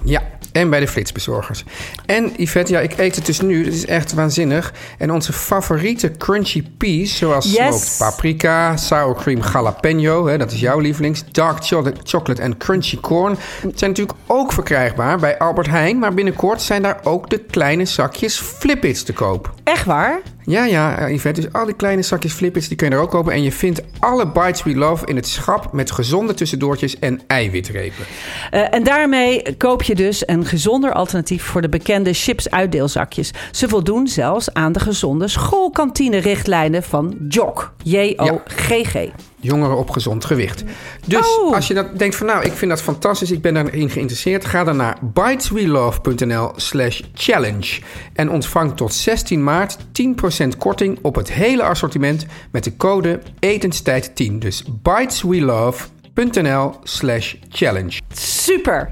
Ja, 0.04 0.22
en 0.54 0.70
bij 0.70 0.80
de 0.80 0.88
flitsbezorgers. 0.88 1.64
En 2.06 2.32
Yvette, 2.38 2.72
ja, 2.72 2.80
ik 2.80 2.98
eet 2.98 3.16
het 3.16 3.26
dus 3.26 3.42
nu. 3.42 3.66
Het 3.66 3.74
is 3.74 3.86
echt 3.86 4.14
waanzinnig. 4.14 4.74
En 4.98 5.12
onze 5.12 5.34
favoriete 5.34 6.12
crunchy 6.12 6.64
peas, 6.78 7.18
zoals 7.18 7.46
Yes. 7.54 7.56
smoked 7.56 7.96
paprika, 7.98 8.78
sour 8.78 9.16
cream 9.16 9.42
jalapeno, 9.54 10.28
hè, 10.28 10.38
dat 10.38 10.52
is 10.52 10.60
jouw 10.60 10.80
lievelings, 10.80 11.24
dark 11.32 11.66
chocolate, 11.66 12.00
chocolate 12.04 12.42
en 12.42 12.58
crunchy 12.58 13.00
corn, 13.00 13.38
zijn 13.76 13.90
natuurlijk 13.90 14.18
ook 14.28 14.54
verkrijgbaar 14.54 15.20
bij 15.20 15.38
Albert 15.38 15.68
Heijn. 15.68 16.00
Maar 16.00 16.14
binnenkort 16.14 16.62
zijn 16.62 16.82
daar 16.82 17.00
ook 17.04 17.30
de 17.30 17.38
kleine 17.38 17.86
zakjes 17.86 18.38
Flippits 18.40 19.04
te 19.04 19.14
koop. 19.14 19.54
Echt 19.64 19.86
waar? 19.86 20.22
Ja, 20.46 20.66
ja, 20.66 20.98
eh, 20.98 21.14
Yvette. 21.14 21.42
Dus 21.42 21.54
al 21.54 21.66
die 21.66 21.76
kleine 21.76 22.02
zakjes 22.02 22.34
Flippits, 22.34 22.68
die 22.68 22.78
kun 22.78 22.90
je 22.90 22.96
er 22.96 23.02
ook 23.02 23.10
kopen. 23.10 23.34
En 23.34 23.44
je 23.44 23.52
vindt 23.52 23.82
alle 24.00 24.28
Bites 24.28 24.64
We 24.64 24.76
Love 24.76 25.06
in 25.06 25.16
het 25.16 25.28
schap 25.28 25.74
met 25.74 25.92
gezonde 25.92 26.34
tussendoortjes 26.34 27.00
en 27.00 27.22
eiwitrepen. 27.28 28.06
Eh, 28.52 28.74
en 28.74 28.84
daarmee 28.84 29.56
koop 29.58 29.84
je 29.84 29.96
dus 29.96 30.28
een 30.28 30.43
gezonder 30.46 30.94
alternatief 30.94 31.44
voor 31.44 31.62
de 31.62 31.70
bekende 31.70 32.14
chips-uitdeelzakjes. 32.14 33.32
Ze 33.52 33.68
voldoen 33.68 34.08
zelfs 34.08 34.54
aan 34.54 34.72
de 34.72 34.80
gezonde 34.80 35.28
schoolkantine-richtlijnen 35.28 36.84
van 36.84 37.16
JOG. 37.30 37.74
J-O-G-G. 37.84 38.96
Jongeren 39.40 39.78
op 39.78 39.90
gezond 39.90 40.26
gewicht. 40.26 40.64
Dus 41.06 41.38
Oh. 41.38 41.54
als 41.56 41.68
je 41.68 41.74
dat 41.74 42.00
denkt 42.00 42.16
van 42.16 42.26
nou, 42.28 42.44
ik 42.44 42.52
vind 42.52 42.72
dat 42.72 42.82
fantastisch, 42.82 43.32
ik 43.32 43.42
ben 43.42 43.54
daarin 43.54 43.90
geïnteresseerd, 43.90 44.46
ga 44.46 44.64
dan 44.64 44.76
naar 44.78 44.98
biteswelove.nl 45.02 46.52
slash 46.56 47.02
challenge 47.14 47.82
en 48.14 48.30
ontvang 48.30 48.76
tot 48.76 48.94
16 48.94 49.44
maart 49.44 49.78
10% 49.92 50.58
korting 50.58 51.00
op 51.02 51.16
het 51.16 51.32
hele 51.32 51.64
assortiment 51.64 52.26
met 52.52 52.64
de 52.64 52.78
code 52.78 53.20
etenstijd10. 53.46 54.34
Dus 54.40 54.64
biteswelove.nl 54.82 56.74
slash 56.84 57.36
challenge. 57.50 58.00
Super! 58.14 58.90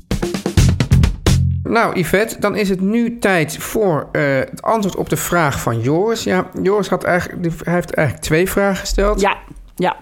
Nou, 1.72 2.00
Yvette, 2.00 2.40
dan 2.40 2.56
is 2.56 2.70
het 2.70 2.82
nu 2.82 3.20
tijd 3.20 3.58
voor 3.58 4.10
eh, 4.12 4.38
het 4.38 4.62
antwoord 4.62 4.96
op 4.96 5.10
de 5.10 5.18
vraag 5.18 5.62
van 5.62 5.82
Joris. 5.82 6.24
Ja, 6.24 6.50
Joris 6.62 6.88
had 6.88 7.04
eigenlijk, 7.04 7.64
hij 7.64 7.74
heeft 7.74 7.94
eigenlijk 7.94 8.26
twee 8.26 8.50
vragen 8.50 8.76
gesteld. 8.76 9.22
Ja, 9.22 9.38
ja. 9.76 9.96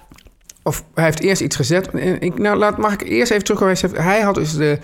Of 0.64 0.84
hij 0.94 1.04
heeft 1.04 1.20
eerst 1.20 1.42
iets 1.42 1.56
gezet. 1.56 1.90
Ik, 2.20 2.38
nou, 2.38 2.58
laat, 2.58 2.78
mag 2.78 2.94
ik 2.94 3.02
eerst 3.02 3.32
even 3.32 3.44
terugkomen. 3.44 4.04
Hij 4.04 4.22
had 4.22 4.36
dus 4.36 4.56
de 4.56 4.80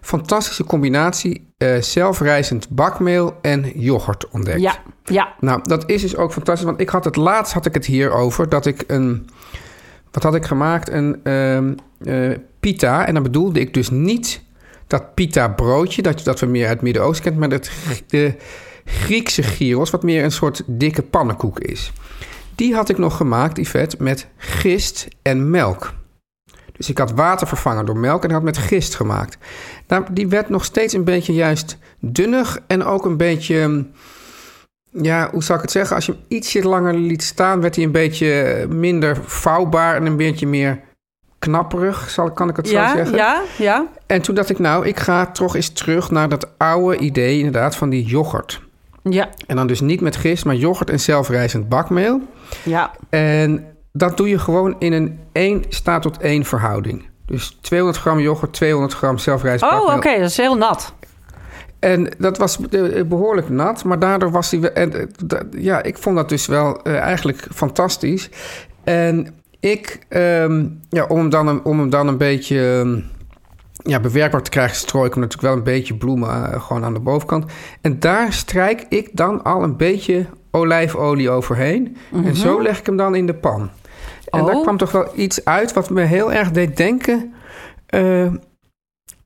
fantastische 0.00 0.64
combinatie 0.64 1.52
eh, 1.56 1.80
zelfrijzend 1.80 2.68
bakmeel 2.68 3.38
en 3.42 3.72
yoghurt 3.74 4.28
ontdekt. 4.28 4.60
Ja, 4.60 4.74
ja. 5.04 5.34
Nou, 5.40 5.60
dat 5.62 5.90
is 5.90 6.02
dus 6.02 6.16
ook 6.16 6.32
fantastisch. 6.32 6.66
Want 6.66 6.80
ik 6.80 6.88
had 6.88 7.04
het 7.04 7.16
laatst 7.16 7.52
had 7.52 7.66
ik 7.66 7.74
het 7.74 7.86
hier 7.86 8.12
over 8.12 8.48
dat 8.48 8.66
ik 8.66 8.84
een. 8.86 9.28
Wat 10.10 10.22
had 10.22 10.34
ik 10.34 10.44
gemaakt? 10.44 10.90
Een 10.90 11.20
ehm, 11.22 11.74
eh, 12.00 12.38
pita. 12.60 13.06
En 13.06 13.14
dan 13.14 13.22
bedoelde 13.22 13.60
ik 13.60 13.74
dus 13.74 13.90
niet 13.90 14.46
dat 14.88 15.14
pita 15.14 15.48
broodje, 15.48 16.02
dat, 16.02 16.24
dat 16.24 16.40
we 16.40 16.46
meer 16.46 16.66
uit 16.66 16.72
het 16.72 16.82
Midden-Oosten 16.82 17.24
kent, 17.24 17.36
maar 17.36 17.48
dat, 17.48 17.70
de 18.06 18.34
Griekse 18.84 19.42
gyros, 19.42 19.90
wat 19.90 20.02
meer 20.02 20.24
een 20.24 20.32
soort 20.32 20.62
dikke 20.66 21.02
pannenkoek 21.02 21.60
is. 21.60 21.92
Die 22.54 22.74
had 22.74 22.88
ik 22.88 22.98
nog 22.98 23.16
gemaakt, 23.16 23.58
Yvette, 23.58 23.96
met 23.98 24.26
gist 24.36 25.08
en 25.22 25.50
melk. 25.50 25.92
Dus 26.72 26.88
ik 26.88 26.98
had 26.98 27.12
water 27.12 27.46
vervangen 27.46 27.86
door 27.86 27.96
melk 27.96 28.24
en 28.24 28.30
had 28.30 28.42
met 28.42 28.58
gist 28.58 28.94
gemaakt. 28.94 29.38
Nou, 29.86 30.04
die 30.10 30.28
werd 30.28 30.48
nog 30.48 30.64
steeds 30.64 30.92
een 30.92 31.04
beetje 31.04 31.32
juist 31.32 31.78
dunnig 32.00 32.58
en 32.66 32.84
ook 32.84 33.04
een 33.04 33.16
beetje... 33.16 33.86
Ja, 34.90 35.30
hoe 35.30 35.42
zal 35.42 35.56
ik 35.56 35.62
het 35.62 35.70
zeggen? 35.70 35.96
Als 35.96 36.06
je 36.06 36.12
hem 36.12 36.20
ietsje 36.28 36.62
langer 36.62 36.94
liet 36.94 37.22
staan, 37.22 37.60
werd 37.60 37.74
hij 37.74 37.84
een 37.84 37.92
beetje 37.92 38.66
minder 38.70 39.16
vouwbaar 39.24 39.96
en 39.96 40.06
een 40.06 40.16
beetje 40.16 40.46
meer 40.46 40.80
knapperig, 41.38 42.10
zal, 42.10 42.30
kan 42.30 42.48
ik 42.48 42.56
het 42.56 42.68
zo 42.68 42.74
zeggen. 42.74 43.16
ja, 43.16 43.42
ja. 43.58 43.86
En 44.06 44.22
toen 44.22 44.34
dacht 44.34 44.50
ik, 44.50 44.58
nou, 44.58 44.86
ik 44.86 44.98
ga 44.98 45.26
toch 45.26 45.56
eens 45.56 45.68
terug 45.68 46.10
naar 46.10 46.28
dat 46.28 46.48
oude 46.58 46.96
idee 46.98 47.36
inderdaad 47.38 47.76
van 47.76 47.88
die 47.90 48.04
yoghurt. 48.04 48.60
Ja, 49.02 49.28
En 49.46 49.56
dan 49.56 49.66
dus 49.66 49.80
niet 49.80 50.00
met 50.00 50.16
gist, 50.16 50.44
maar 50.44 50.54
yoghurt 50.54 50.90
en 50.90 51.00
zelfrijzend 51.00 51.68
bakmeel. 51.68 52.20
ja. 52.62 52.90
En 53.10 53.64
dat 53.92 54.16
doe 54.16 54.28
je 54.28 54.38
gewoon 54.38 54.76
in 54.78 54.92
een 54.92 55.18
1 55.32 55.64
staat 55.68 56.02
tot 56.02 56.18
1 56.18 56.44
verhouding. 56.44 57.06
Dus 57.26 57.58
200 57.60 58.00
gram 58.02 58.18
yoghurt, 58.18 58.52
200 58.52 58.94
gram 58.94 59.18
zelfrijzend 59.18 59.72
Oh, 59.72 59.78
oké, 59.82 59.94
bakmeel. 59.94 60.18
dat 60.18 60.30
is 60.30 60.36
heel 60.36 60.56
nat. 60.56 60.92
En 61.78 62.08
dat 62.18 62.38
was 62.38 62.58
eh, 62.70 63.04
behoorlijk 63.04 63.48
nat, 63.48 63.84
maar 63.84 63.98
daardoor 63.98 64.30
was 64.30 64.50
hij... 64.50 64.60
En, 64.72 64.92
eh, 64.94 65.06
ja, 65.50 65.82
ik 65.82 65.98
vond 65.98 66.16
dat 66.16 66.28
dus 66.28 66.46
wel 66.46 66.82
eh, 66.82 66.98
eigenlijk 66.98 67.46
fantastisch. 67.54 68.30
En 68.84 69.34
ik, 69.60 69.98
ehm, 70.08 70.66
ja, 70.88 71.04
om 71.06 71.18
hem 71.18 71.30
dan 71.30 71.46
een, 71.48 71.64
om 71.64 71.78
hem 71.78 71.90
dan 71.90 72.08
een 72.08 72.16
beetje 72.18 72.78
ehm, 72.80 73.00
ja, 73.90 74.00
bewerkbaar 74.00 74.42
te 74.42 74.50
krijgen... 74.50 74.76
strooi 74.76 75.06
ik 75.06 75.12
hem 75.14 75.22
natuurlijk 75.22 75.48
wel 75.48 75.58
een 75.58 75.72
beetje 75.74 75.94
bloemen 75.94 76.52
eh, 76.52 76.62
gewoon 76.62 76.84
aan 76.84 76.94
de 76.94 77.00
bovenkant. 77.00 77.44
En 77.80 77.98
daar 78.00 78.32
strijk 78.32 78.86
ik 78.88 79.08
dan 79.12 79.42
al 79.44 79.62
een 79.62 79.76
beetje 79.76 80.26
olijfolie 80.50 81.30
overheen. 81.30 81.96
En 82.24 82.36
zo 82.36 82.62
leg 82.62 82.78
ik 82.78 82.86
hem 82.86 82.96
dan 82.96 83.14
in 83.14 83.26
de 83.26 83.34
pan. 83.34 83.70
En 84.30 84.44
daar 84.44 84.54
Oh. 84.54 84.62
kwam 84.62 84.76
toch 84.76 84.92
wel 84.92 85.08
iets 85.14 85.44
uit 85.44 85.72
wat 85.72 85.90
me 85.90 86.02
heel 86.02 86.32
erg 86.32 86.50
deed 86.50 86.76
denken... 86.76 87.32
eh, 87.86 88.26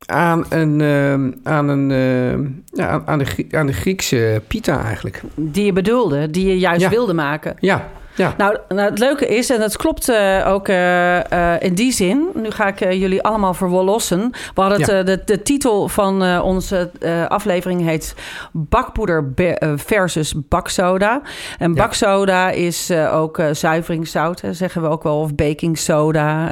aan 0.07 0.45
een, 0.49 0.81
eh, 0.81 1.53
aan, 1.53 1.69
een 1.69 2.65
ja, 2.65 3.03
aan, 3.07 3.19
de, 3.19 3.47
aan 3.51 3.67
de 3.67 3.73
Griekse 3.73 4.43
pita 4.49 4.85
eigenlijk. 4.85 5.23
Die 5.35 5.65
je 5.65 5.73
bedoelde, 5.73 6.31
die 6.31 6.47
je 6.47 6.59
juist 6.59 6.81
Ja. 6.81 6.89
wilde 6.89 7.15
maken. 7.15 7.57
Ja, 7.61 7.89
ja. 8.15 8.35
Nou, 8.37 8.57
nou, 8.69 8.81
het 8.91 8.99
leuke 8.99 9.27
is, 9.27 9.51
en 9.51 9.61
dat 9.61 9.77
klopt 9.77 10.09
eh, 10.09 10.45
ook 10.47 10.69
eh, 10.69 11.55
eh, 11.55 11.63
in 11.63 11.75
die 11.75 11.93
zin. 11.93 12.29
Nu 12.35 12.51
ga 12.51 12.67
ik 12.67 12.79
jullie 12.79 13.23
allemaal 13.23 13.55
verwollossen. 13.55 14.31
We 14.55 14.61
hadden 14.61 14.79
Ja. 14.79 15.03
de, 15.03 15.23
de 15.25 15.43
titel 15.43 15.89
van 15.89 16.41
onze 16.41 16.91
aflevering 17.29 17.83
heet 17.85 18.15
Bakpoeder 18.53 19.33
versus 19.77 20.35
baksoda. 20.49 21.21
En 21.59 21.75
Ja. 21.75 21.83
baksoda 21.83 22.51
is 22.51 22.91
ook 23.13 23.41
zuiveringszout, 23.53 24.41
hè, 24.41 24.53
zeggen 24.53 24.83
we 24.83 24.89
ook 24.89 25.03
wel, 25.03 25.21
of 25.21 25.35
baking 25.35 25.79
soda. 25.79 26.51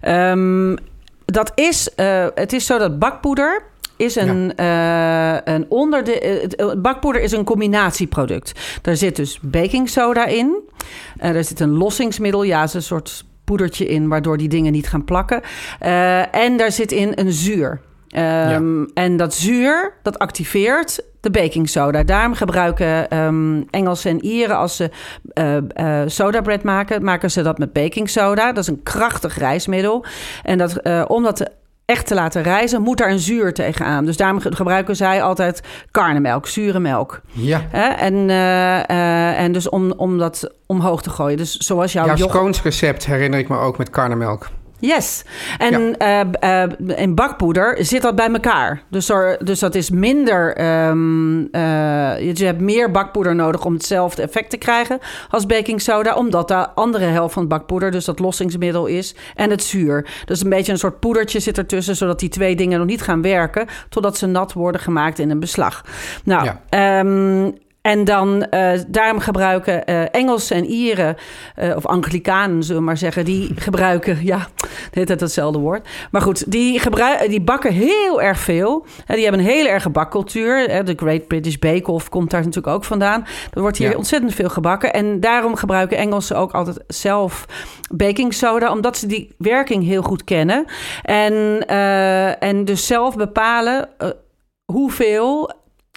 eh. 0.00 0.30
Ehm, 0.30 0.76
dat 1.24 1.52
is, 1.54 1.88
het 2.34 2.52
is 2.52 2.66
zo 2.66 2.78
dat 2.78 2.98
bakpoeder 2.98 3.62
is 4.00 4.16
een, 4.16 4.52
eh, 4.56 5.36
een 5.54 5.66
onderde, 5.68 6.20
eh, 6.20 6.42
het- 6.42 6.54
het 6.60 6.82
bakpoeder 6.82 7.22
is 7.22 7.32
een 7.32 7.44
combinatieproduct. 7.44 8.52
Daar 8.82 8.96
zit 8.96 9.16
dus 9.16 9.38
baking 9.42 9.88
soda 9.88 10.26
in. 10.26 10.56
Eh, 11.18 11.36
er 11.36 11.44
zit 11.44 11.60
een 11.60 11.76
lossingsmiddel, 11.76 12.42
ja, 12.42 12.62
is 12.62 12.74
een 12.74 12.82
soort 12.82 13.24
poedertje 13.44 13.86
in, 13.86 14.08
waardoor 14.08 14.36
die 14.36 14.48
dingen 14.48 14.72
niet 14.72 14.88
gaan 14.88 15.04
plakken. 15.04 15.40
Eh, 15.78 16.34
en 16.34 16.56
daar 16.56 16.72
zit 16.72 16.92
in 16.92 17.12
een 17.14 17.32
zuur. 17.32 17.80
Ehm, 18.08 18.84
En 18.94 19.16
dat 19.16 19.34
zuur, 19.34 19.92
dat 20.02 20.18
activeert 20.18 21.00
de 21.20 21.30
baking 21.30 21.68
soda. 21.68 22.02
Daarom 22.02 22.34
gebruiken 22.34 23.08
ehm, 23.10 23.62
Engelsen 23.70 24.10
en 24.10 24.24
Ieren 24.24 24.56
als 24.56 24.76
ze 24.76 24.90
eh 25.32 25.56
eh, 25.56 26.08
sodabread 26.08 26.62
maken, 26.62 27.04
maken 27.04 27.30
ze 27.30 27.42
dat 27.42 27.58
met 27.58 27.72
baking 27.72 28.08
soda. 28.10 28.52
Dat 28.52 28.62
is 28.62 28.68
een 28.68 28.82
krachtig 28.82 29.38
rijstmiddel. 29.38 30.04
En 30.42 30.58
dat, 30.58 30.76
eh, 30.76 31.04
om 31.08 31.22
dat 31.22 31.36
te 31.36 31.50
echt 31.90 32.06
te 32.06 32.14
laten 32.14 32.42
rijzen, 32.42 32.82
moet 32.82 32.98
daar 32.98 33.10
een 33.10 33.18
zuur 33.18 33.52
tegenaan. 33.54 34.04
Dus 34.04 34.16
daarom 34.16 34.40
ge- 34.40 34.54
gebruiken 34.56 34.96
zij 34.96 35.22
altijd 35.22 35.62
karnemelk, 35.90 36.46
zure 36.46 36.78
melk. 36.80 37.20
Ja. 37.32 37.60
Hè? 37.68 37.86
En, 37.88 38.30
eh, 38.30 38.78
eh, 38.90 39.38
en 39.40 39.52
dus 39.52 39.68
om, 39.68 39.92
om 39.96 40.18
dat 40.18 40.52
omhoog 40.66 41.02
te 41.02 41.10
gooien. 41.10 41.36
Dus 41.36 41.56
zoals 41.56 41.92
jouw 41.92 42.06
Jouw 42.06 42.14
yoghurt- 42.16 42.36
sconesrecept 42.38 43.06
herinner 43.06 43.38
ik 43.38 43.48
me 43.48 43.58
ook 43.58 43.78
met 43.78 43.90
karnemelk. 43.90 44.48
Yes. 44.80 45.24
En 45.58 45.96
eh, 45.98 46.20
eh, 46.62 46.70
in 46.96 47.14
bakpoeder 47.14 47.76
zit 47.84 48.02
dat 48.02 48.14
bij 48.14 48.28
elkaar. 48.32 48.82
Dus, 48.90 49.08
er, 49.08 49.38
dus 49.44 49.58
dat 49.58 49.74
is 49.74 49.90
minder. 49.90 50.54
ehm, 50.56 51.40
eh, 51.50 52.32
je 52.36 52.44
hebt 52.44 52.60
meer 52.60 52.90
bakpoeder 52.90 53.34
nodig 53.34 53.64
om 53.64 53.72
hetzelfde 53.72 54.22
effect 54.22 54.50
te 54.50 54.56
krijgen 54.56 54.98
als 55.30 55.46
baking 55.46 55.80
soda, 55.80 56.14
omdat 56.14 56.48
de 56.48 56.68
andere 56.74 57.04
helft 57.04 57.32
van 57.32 57.42
het 57.42 57.50
bakpoeder, 57.50 57.90
dus 57.90 58.04
dat 58.04 58.18
lossingsmiddel 58.18 58.86
is, 58.86 59.14
en 59.34 59.50
het 59.50 59.62
zuur. 59.62 60.06
Dus 60.24 60.42
een 60.42 60.48
beetje 60.50 60.72
een 60.72 60.78
soort 60.78 61.00
poedertje 61.00 61.40
zit 61.40 61.58
ertussen, 61.58 61.96
zodat 61.96 62.20
die 62.20 62.28
twee 62.28 62.56
dingen 62.56 62.78
nog 62.78 62.86
niet 62.86 63.02
gaan 63.02 63.22
werken, 63.22 63.66
totdat 63.88 64.16
ze 64.18 64.26
nat 64.26 64.52
worden 64.52 64.80
gemaakt 64.80 65.18
in 65.18 65.30
een 65.30 65.40
beslag. 65.40 65.84
Nou, 66.24 66.44
Ja. 66.44 66.60
ehm, 66.68 67.50
en 67.82 68.04
dan 68.04 68.42
eh, 68.42 68.80
daarom 68.88 69.18
gebruiken 69.18 69.84
eh 69.84 70.14
Engelsen 70.14 70.56
en 70.56 70.64
Ieren, 70.64 71.16
eh, 71.54 71.76
of 71.76 71.86
Anglikanen 71.86 72.62
zullen 72.62 72.80
we 72.80 72.86
maar 72.86 72.96
zeggen, 72.96 73.24
die 73.24 73.52
gebruiken, 73.66 74.18
ja, 74.22 74.48
hele 74.90 75.06
tijd 75.06 75.20
hetzelfde 75.20 75.58
woord. 75.58 75.88
Maar 76.10 76.20
goed, 76.22 76.50
die, 76.52 76.78
gebruiken, 76.78 77.30
die 77.30 77.40
bakken 77.40 77.72
heel 77.72 78.22
erg 78.22 78.38
veel. 78.38 78.86
Die 79.06 79.22
hebben 79.22 79.40
een 79.40 79.46
hele 79.46 79.68
erge 79.68 79.90
bakcultuur. 79.90 80.84
De 80.84 80.94
Great 80.96 81.26
British 81.26 81.56
Bake 81.56 81.90
Off 81.90 82.08
komt 82.08 82.30
daar 82.30 82.40
natuurlijk 82.40 82.74
ook 82.74 82.84
vandaan. 82.84 83.26
Er 83.52 83.60
wordt 83.60 83.76
hier 83.76 83.90
Ja. 83.90 83.96
ontzettend 83.96 84.34
veel 84.34 84.48
gebakken. 84.48 84.92
En 84.92 85.20
daarom 85.20 85.54
gebruiken 85.54 85.96
Engelsen 85.96 86.36
ook 86.36 86.52
altijd 86.52 86.84
zelf 86.86 87.46
baking 87.90 88.34
soda, 88.34 88.72
omdat 88.72 88.96
ze 88.96 89.06
die 89.06 89.34
werking 89.38 89.84
heel 89.84 90.02
goed 90.02 90.24
kennen. 90.24 90.64
En, 91.02 91.66
en 92.38 92.64
dus 92.64 92.86
zelf 92.86 93.16
bepalen 93.16 93.88
hoeveel 94.72 95.50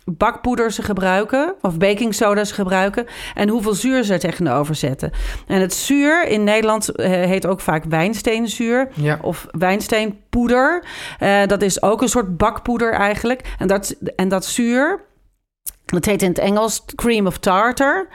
bakpoeder 0.05 0.71
ze 0.71 0.81
gebruiken, 0.81 1.55
of 1.61 1.77
baking 1.77 2.15
soda 2.15 2.43
ze 2.43 2.53
gebruiken, 2.53 3.05
en 3.35 3.49
hoeveel 3.49 3.73
zuur 3.73 4.03
ze 4.03 4.13
er 4.13 4.19
tegenover 4.19 4.75
zetten. 4.75 5.11
En 5.47 5.61
het 5.61 5.73
zuur 5.73 6.27
in 6.27 6.43
Nederland 6.43 6.89
eh, 6.89 7.09
heet 7.09 7.45
ook 7.47 7.59
vaak 7.59 7.83
wijnsteenzuur 7.89 8.87
Ja. 8.93 9.19
of 9.21 9.47
wijnsteenpoeder. 9.51 10.83
Eh, 11.19 11.45
dat 11.45 11.61
is 11.61 11.81
ook 11.81 12.01
een 12.01 12.09
soort 12.09 12.37
bakpoeder 12.37 12.93
eigenlijk. 12.93 13.41
En 13.59 13.67
dat, 13.67 13.95
en 14.15 14.27
dat 14.29 14.45
zuur. 14.45 14.99
Dat 15.85 16.05
heet 16.05 16.21
in 16.21 16.29
het 16.29 16.37
Engels 16.37 16.83
cream 16.95 17.27
of 17.27 17.37
tartar. 17.37 18.07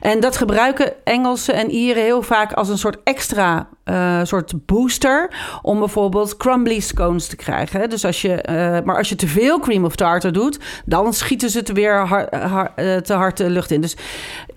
En 0.00 0.20
dat 0.20 0.36
gebruiken 0.36 1.04
Engelsen 1.04 1.54
en 1.54 1.70
Ieren 1.70 2.02
heel 2.02 2.22
vaak 2.22 2.52
als 2.52 2.68
een 2.68 2.78
soort 2.78 2.96
extra 3.04 3.68
eh, 3.84 4.20
soort 4.22 4.66
booster. 4.66 5.30
Om 5.62 5.78
bijvoorbeeld 5.78 6.36
crumbly 6.36 6.80
scones 6.80 7.26
te 7.26 7.36
krijgen. 7.36 7.90
Dus 7.90 8.04
als 8.04 8.22
je, 8.22 8.34
eh, 8.34 8.84
maar 8.84 8.96
als 8.96 9.08
je 9.08 9.16
te 9.16 9.26
veel 9.26 9.58
cream 9.58 9.84
of 9.84 9.96
tartar 9.96 10.32
doet, 10.32 10.58
dan 10.84 11.12
schieten 11.12 11.50
ze 11.50 11.58
het 11.58 11.72
weer 11.72 12.28
eh, 12.74 12.96
te 12.96 13.12
hard 13.12 13.36
de 13.36 13.50
lucht 13.50 13.70
in. 13.70 13.80
Dus 13.80 13.96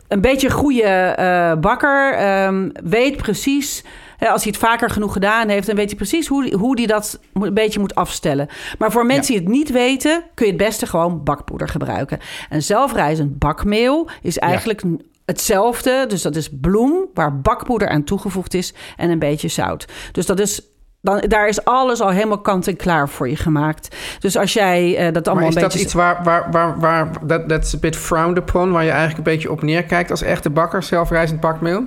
een 0.08 0.22
beetje 0.22 0.48
een 0.48 0.54
goede 0.54 1.58
bakker 1.62 2.14
ehm, 2.14 2.70
weet 2.84 3.18
precies. 3.18 3.84
Als 4.20 4.44
hij 4.44 4.52
het 4.52 4.62
vaker 4.62 4.90
genoeg 4.90 5.14
gedaan 5.14 5.50
heeft, 5.50 5.68
dan 5.68 5.76
weet 5.76 5.88
hij 5.88 5.96
precies 5.96 6.28
hoe, 6.28 6.56
hoe 6.56 6.78
hij 6.78 6.86
dat 6.86 7.20
een 7.34 7.54
beetje 7.54 7.80
moet 7.80 7.96
afstellen. 7.96 8.48
Maar 8.78 8.92
voor 8.92 9.06
mensen 9.06 9.34
die 9.34 9.44
het 9.44 9.52
niet 9.52 9.72
weten, 9.72 10.24
kun 10.34 10.46
je 10.46 10.52
het 10.52 10.62
beste 10.62 10.86
gewoon 10.86 11.24
bakpoeder 11.24 11.70
gebruiken. 11.70 12.20
En 12.50 12.64
zelfrijzend 12.64 13.40
bakmeel 13.40 14.10
is 14.22 14.38
eigenlijk 14.38 14.82
hetzelfde. 15.28 16.06
Dus 16.08 16.22
dat 16.22 16.36
is 16.36 16.50
bloem 16.62 17.06
waar 17.14 17.40
bakpoeder 17.40 17.90
aan 17.90 18.04
toegevoegd 18.04 18.54
is 18.54 18.74
en 18.98 19.10
een 19.10 19.20
beetje 19.20 19.48
zout. 19.48 19.86
Dus 20.12 20.26
dat 20.26 20.40
is. 20.40 20.62
Dan, 21.02 21.24
daar 21.28 21.48
is 21.48 21.66
alles 21.66 22.02
al 22.02 22.10
helemaal 22.10 22.42
kant 22.42 22.68
en 22.68 22.76
klaar 22.76 23.10
voor 23.10 23.30
je 23.30 23.36
gemaakt. 23.36 23.96
Dus 24.20 24.38
als 24.38 24.54
jij 24.54 24.98
eh, 24.98 25.14
dat 25.14 25.28
allemaal 25.28 25.36
Maar 25.36 25.58
is 25.58 25.64
een 25.64 25.70
dat 25.70 25.80
iets 25.82 25.94
waar, 25.94 26.24
waar, 26.24 26.52
waar, 26.52 26.80
waar 26.80 27.28
dat 27.28 27.50
that's 27.50 27.74
a 27.74 27.78
bit 27.78 27.96
frowned 27.96 28.38
upon, 28.38 28.72
waar 28.72 28.84
je 28.84 28.90
eigenlijk 28.90 29.18
een 29.18 29.34
beetje 29.34 29.52
op 29.52 29.62
neerkijkt 29.62 30.12
als 30.12 30.22
echte 30.22 30.50
bakker, 30.50 30.84
zelfrijzend 30.84 31.40
bakmeel? 31.40 31.84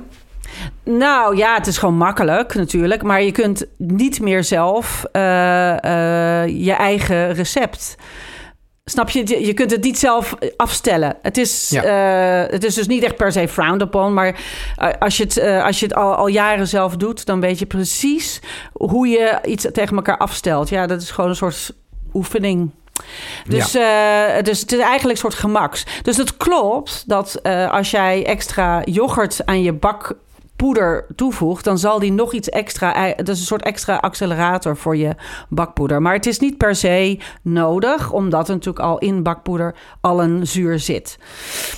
Nou 0.84 1.36
ja, 1.36 1.54
het 1.54 1.66
is 1.66 1.78
gewoon 1.78 1.96
makkelijk 1.96 2.54
natuurlijk. 2.54 3.02
Maar 3.02 3.22
je 3.22 3.32
kunt 3.32 3.66
niet 3.76 4.20
meer 4.20 4.44
zelf 4.44 5.04
eh, 5.12 6.42
eh, 6.42 6.48
je 6.64 6.72
eigen 6.72 7.32
recept. 7.32 7.96
Snap 8.90 9.10
je? 9.10 9.46
Je 9.46 9.54
kunt 9.54 9.70
het 9.70 9.82
niet 9.82 9.98
zelf 9.98 10.34
afstellen. 10.56 11.16
Het 11.22 11.38
is, 11.38 11.68
Ja. 11.68 11.82
eh, 11.82 12.52
het 12.52 12.64
is 12.64 12.74
dus 12.74 12.86
niet 12.86 13.02
echt 13.02 13.16
per 13.16 13.32
se 13.32 13.48
frowned 13.48 13.82
upon. 13.82 14.14
Maar 14.14 14.40
eh, 14.76 14.88
als 14.98 15.16
je 15.16 15.22
het, 15.22 15.36
eh, 15.36 15.64
als 15.64 15.80
je 15.80 15.86
het 15.86 15.94
al, 15.94 16.14
al 16.14 16.26
jaren 16.26 16.68
zelf 16.68 16.96
doet, 16.96 17.26
dan 17.26 17.40
weet 17.40 17.58
je 17.58 17.66
precies 17.66 18.40
hoe 18.72 19.08
je 19.08 19.38
iets 19.44 19.66
tegen 19.72 19.96
elkaar 19.96 20.18
afstelt. 20.18 20.68
Ja, 20.68 20.86
dat 20.86 21.02
is 21.02 21.10
gewoon 21.10 21.30
een 21.30 21.36
soort 21.36 21.72
oefening. 22.14 22.70
Dus, 23.48 23.70
dus 24.42 24.60
het 24.60 24.72
is 24.72 24.78
eigenlijk 24.78 25.10
een 25.10 25.16
soort 25.16 25.34
gemaks. 25.34 25.84
Dus 26.02 26.16
het 26.16 26.36
klopt 26.36 27.04
dat 27.06 27.42
als 27.70 27.90
jij 27.90 28.26
extra 28.26 28.82
yoghurt 28.84 29.46
aan 29.46 29.62
je 29.62 29.72
bakpoeder 30.60 31.06
toevoegt, 31.16 31.64
dan 31.64 31.78
zal 31.78 31.98
die 31.98 32.12
nog 32.12 32.32
iets 32.32 32.48
extra. 32.48 33.12
Dat 33.16 33.28
is 33.28 33.40
een 33.40 33.46
soort 33.46 33.62
extra 33.62 33.96
accelerator 33.96 34.76
voor 34.76 34.96
je 34.96 35.14
bakpoeder. 35.48 36.02
Maar 36.02 36.14
het 36.14 36.26
is 36.26 36.38
niet 36.38 36.56
per 36.56 36.74
se 36.74 37.18
nodig, 37.42 38.12
omdat 38.12 38.48
er 38.48 38.54
natuurlijk 38.54 38.84
al 38.84 38.98
in 38.98 39.22
bakpoeder 39.22 39.74
al 40.00 40.22
een 40.22 40.46
zuur 40.46 40.78
zit. 40.78 41.18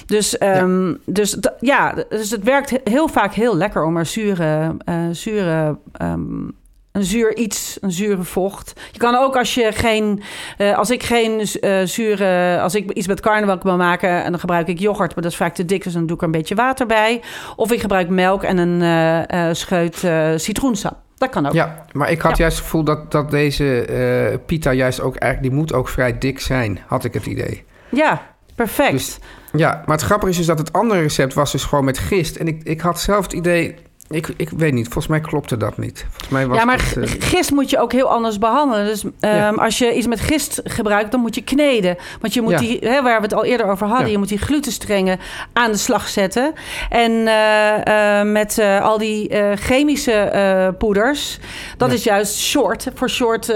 Dus, 0.07 0.39
ehm, 0.39 0.95
dus 1.05 1.37
ja, 1.61 1.95
dus 2.09 2.31
het 2.31 2.43
werkt 2.45 2.71
he- 2.71 2.81
heel 2.85 3.09
vaak 3.09 3.33
heel 3.35 3.57
lekker 3.57 3.85
om 3.85 3.97
er 3.97 4.07
zure, 4.07 4.77
eh, 4.85 4.95
zure 5.13 5.79
ehm, 5.93 6.49
een 6.93 7.05
zuur 7.05 7.37
iets, 7.37 7.79
een 7.81 7.93
zure 7.93 8.23
vocht. 8.23 8.73
Je 8.93 8.99
kan 8.99 9.15
ook 9.15 9.37
als 9.37 9.55
je 9.55 9.73
geen, 9.73 10.23
eh, 10.59 10.79
als 10.79 10.91
ik 10.91 11.03
geen 11.03 11.41
eh, 11.41 11.83
zure, 11.85 12.61
als 12.61 12.75
ik 12.75 12.91
iets 12.91 13.07
met 13.07 13.21
karnemelk 13.21 13.63
wil 13.63 13.77
maken 13.77 14.23
en 14.25 14.31
dan 14.31 14.41
gebruik 14.41 14.69
ik 14.69 14.79
yoghurt, 14.79 15.15
maar 15.15 15.23
dat 15.23 15.33
is 15.33 15.39
vaak 15.39 15.55
te 15.55 15.65
dik, 15.65 15.85
dus 15.85 15.93
dan 15.93 16.07
doe 16.07 16.15
ik 16.17 16.21
er 16.21 16.27
een 16.27 16.33
beetje 16.33 16.55
water 16.55 16.87
bij. 16.87 17.21
Of 17.57 17.73
ik 17.73 17.81
gebruik 17.81 18.09
melk 18.09 18.43
en 18.43 18.59
een 18.59 18.83
eh, 19.27 19.49
scheut 19.53 20.03
citroensap. 20.43 20.97
Dat 21.17 21.31
kan 21.31 21.47
ook. 21.47 21.53
Ja, 21.53 21.85
maar 21.93 22.11
ik 22.11 22.21
had 22.21 22.31
Ja. 22.37 22.39
juist 22.39 22.57
het 22.57 22.65
gevoel 22.65 22.85
dat, 22.85 23.11
dat 23.11 23.31
deze 23.31 24.41
pita 24.47 24.73
juist 24.73 25.01
ook 25.01 25.17
eigenlijk, 25.17 25.53
die 25.53 25.61
moet 25.61 25.73
ook 25.73 25.89
vrij 25.89 26.19
dik 26.19 26.41
zijn, 26.41 26.79
had 26.87 27.05
ik 27.05 27.15
het 27.15 27.27
idee. 27.27 27.65
Ja, 27.89 28.23
perfect. 28.55 28.93
Dus- 28.93 29.19
Ja, 29.53 29.83
maar 29.87 29.97
het 29.97 30.05
grappige 30.05 30.31
is 30.31 30.37
dus 30.37 30.47
dat 30.47 30.59
het 30.59 30.73
andere 30.73 31.01
recept 31.01 31.35
was 31.35 31.53
dus 31.53 31.65
gewoon 31.65 31.85
met 31.85 31.99
gist. 31.99 32.37
En 32.37 32.47
ik, 32.49 32.63
ik 32.63 32.81
had 32.81 33.01
zelf 33.01 33.23
het 33.25 33.33
idee, 33.33 33.75
ik, 34.13 34.29
ik 34.37 34.51
weet 34.51 34.73
niet, 34.73 34.85
volgens 34.85 35.07
mij 35.07 35.21
klopte 35.21 35.57
dat 35.57 35.79
niet. 35.79 36.05
Volgens 36.09 36.29
mij 36.29 36.47
was 36.47 36.57
ja, 36.59 36.65
maar 36.65 36.83
het, 36.95 36.97
eh, 36.97 37.11
gist 37.29 37.51
moet 37.51 37.71
je 37.71 37.79
ook 37.79 37.93
heel 37.93 38.09
anders 38.09 38.39
behandelen. 38.39 38.87
Dus 38.87 39.03
ehm, 39.21 39.35
Ja. 39.37 39.51
als 39.51 39.79
je 39.79 39.93
iets 39.95 40.07
met 40.07 40.21
gist 40.21 40.61
gebruikt, 40.65 41.11
dan 41.11 41.21
moet 41.21 41.35
je 41.35 41.43
kneden. 41.45 41.97
Want 42.21 42.35
je 42.35 42.41
moet 42.43 42.53
Ja. 42.53 42.59
die, 42.59 42.79
hè, 42.81 43.03
waar 43.03 43.17
we 43.17 43.23
het 43.23 43.35
al 43.35 43.45
eerder 43.45 43.67
over 43.67 43.87
hadden, 43.87 44.07
Ja. 44.07 44.13
je 44.13 44.19
moet 44.19 44.29
die 44.29 44.39
glutenstrengen 44.39 45.19
aan 45.53 45.71
de 45.71 45.77
slag 45.77 46.09
zetten. 46.09 46.53
En 46.89 47.27
eh, 47.27 48.21
eh, 48.21 48.27
met 48.27 48.59
al 48.83 48.99
die 48.99 49.31
chemische 49.55 50.75
poeders, 50.79 51.39
dat 51.77 51.93
is 51.93 52.05
juist 52.05 52.39
short, 52.39 52.87
voor 52.95 53.11
short 53.11 53.47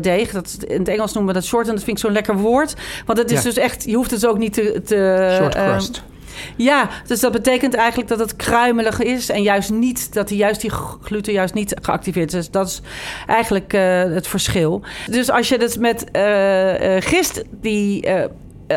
deeg. 0.00 0.30
Dat, 0.30 0.56
in 0.66 0.78
het 0.78 0.88
Engels 0.88 1.12
noemen 1.12 1.34
we 1.34 1.40
dat 1.40 1.48
short 1.48 1.68
en 1.68 1.74
dat 1.74 1.84
vind 1.84 1.96
ik 1.96 2.02
zo'n 2.04 2.12
lekker 2.12 2.36
woord. 2.36 2.74
Want 3.06 3.18
het 3.18 3.30
is 3.30 3.42
dus 3.42 3.56
echt, 3.56 3.84
je 3.84 3.94
hoeft 3.96 4.10
het 4.10 4.26
ook 4.26 4.38
niet 4.38 4.52
te... 4.52 4.82
te 4.84 5.36
short 5.38 5.54
crust. 5.54 6.02
Ja, 6.56 6.88
dus 7.06 7.20
dat 7.20 7.32
betekent 7.32 7.74
eigenlijk 7.74 8.08
dat 8.08 8.18
het 8.18 8.36
kruimelig 8.36 9.00
is 9.00 9.28
en 9.28 9.42
juist 9.42 9.70
niet 9.70 10.14
dat 10.14 10.28
die 10.28 10.36
juist 10.36 10.60
die 10.60 10.70
gluten 11.02 11.32
juist 11.32 11.54
niet 11.54 11.76
geactiveerd 11.82 12.32
is. 12.32 12.50
Dat 12.50 12.66
is 12.66 12.80
eigenlijk 13.26 13.72
eh, 13.72 14.02
het 14.02 14.26
verschil. 14.26 14.82
Dus 15.10 15.30
als 15.30 15.48
je 15.48 15.56
het 15.56 15.78
met 15.78 16.10
eh, 16.10 16.96
eh, 16.96 17.02
gist 17.02 17.42
die 17.60 18.08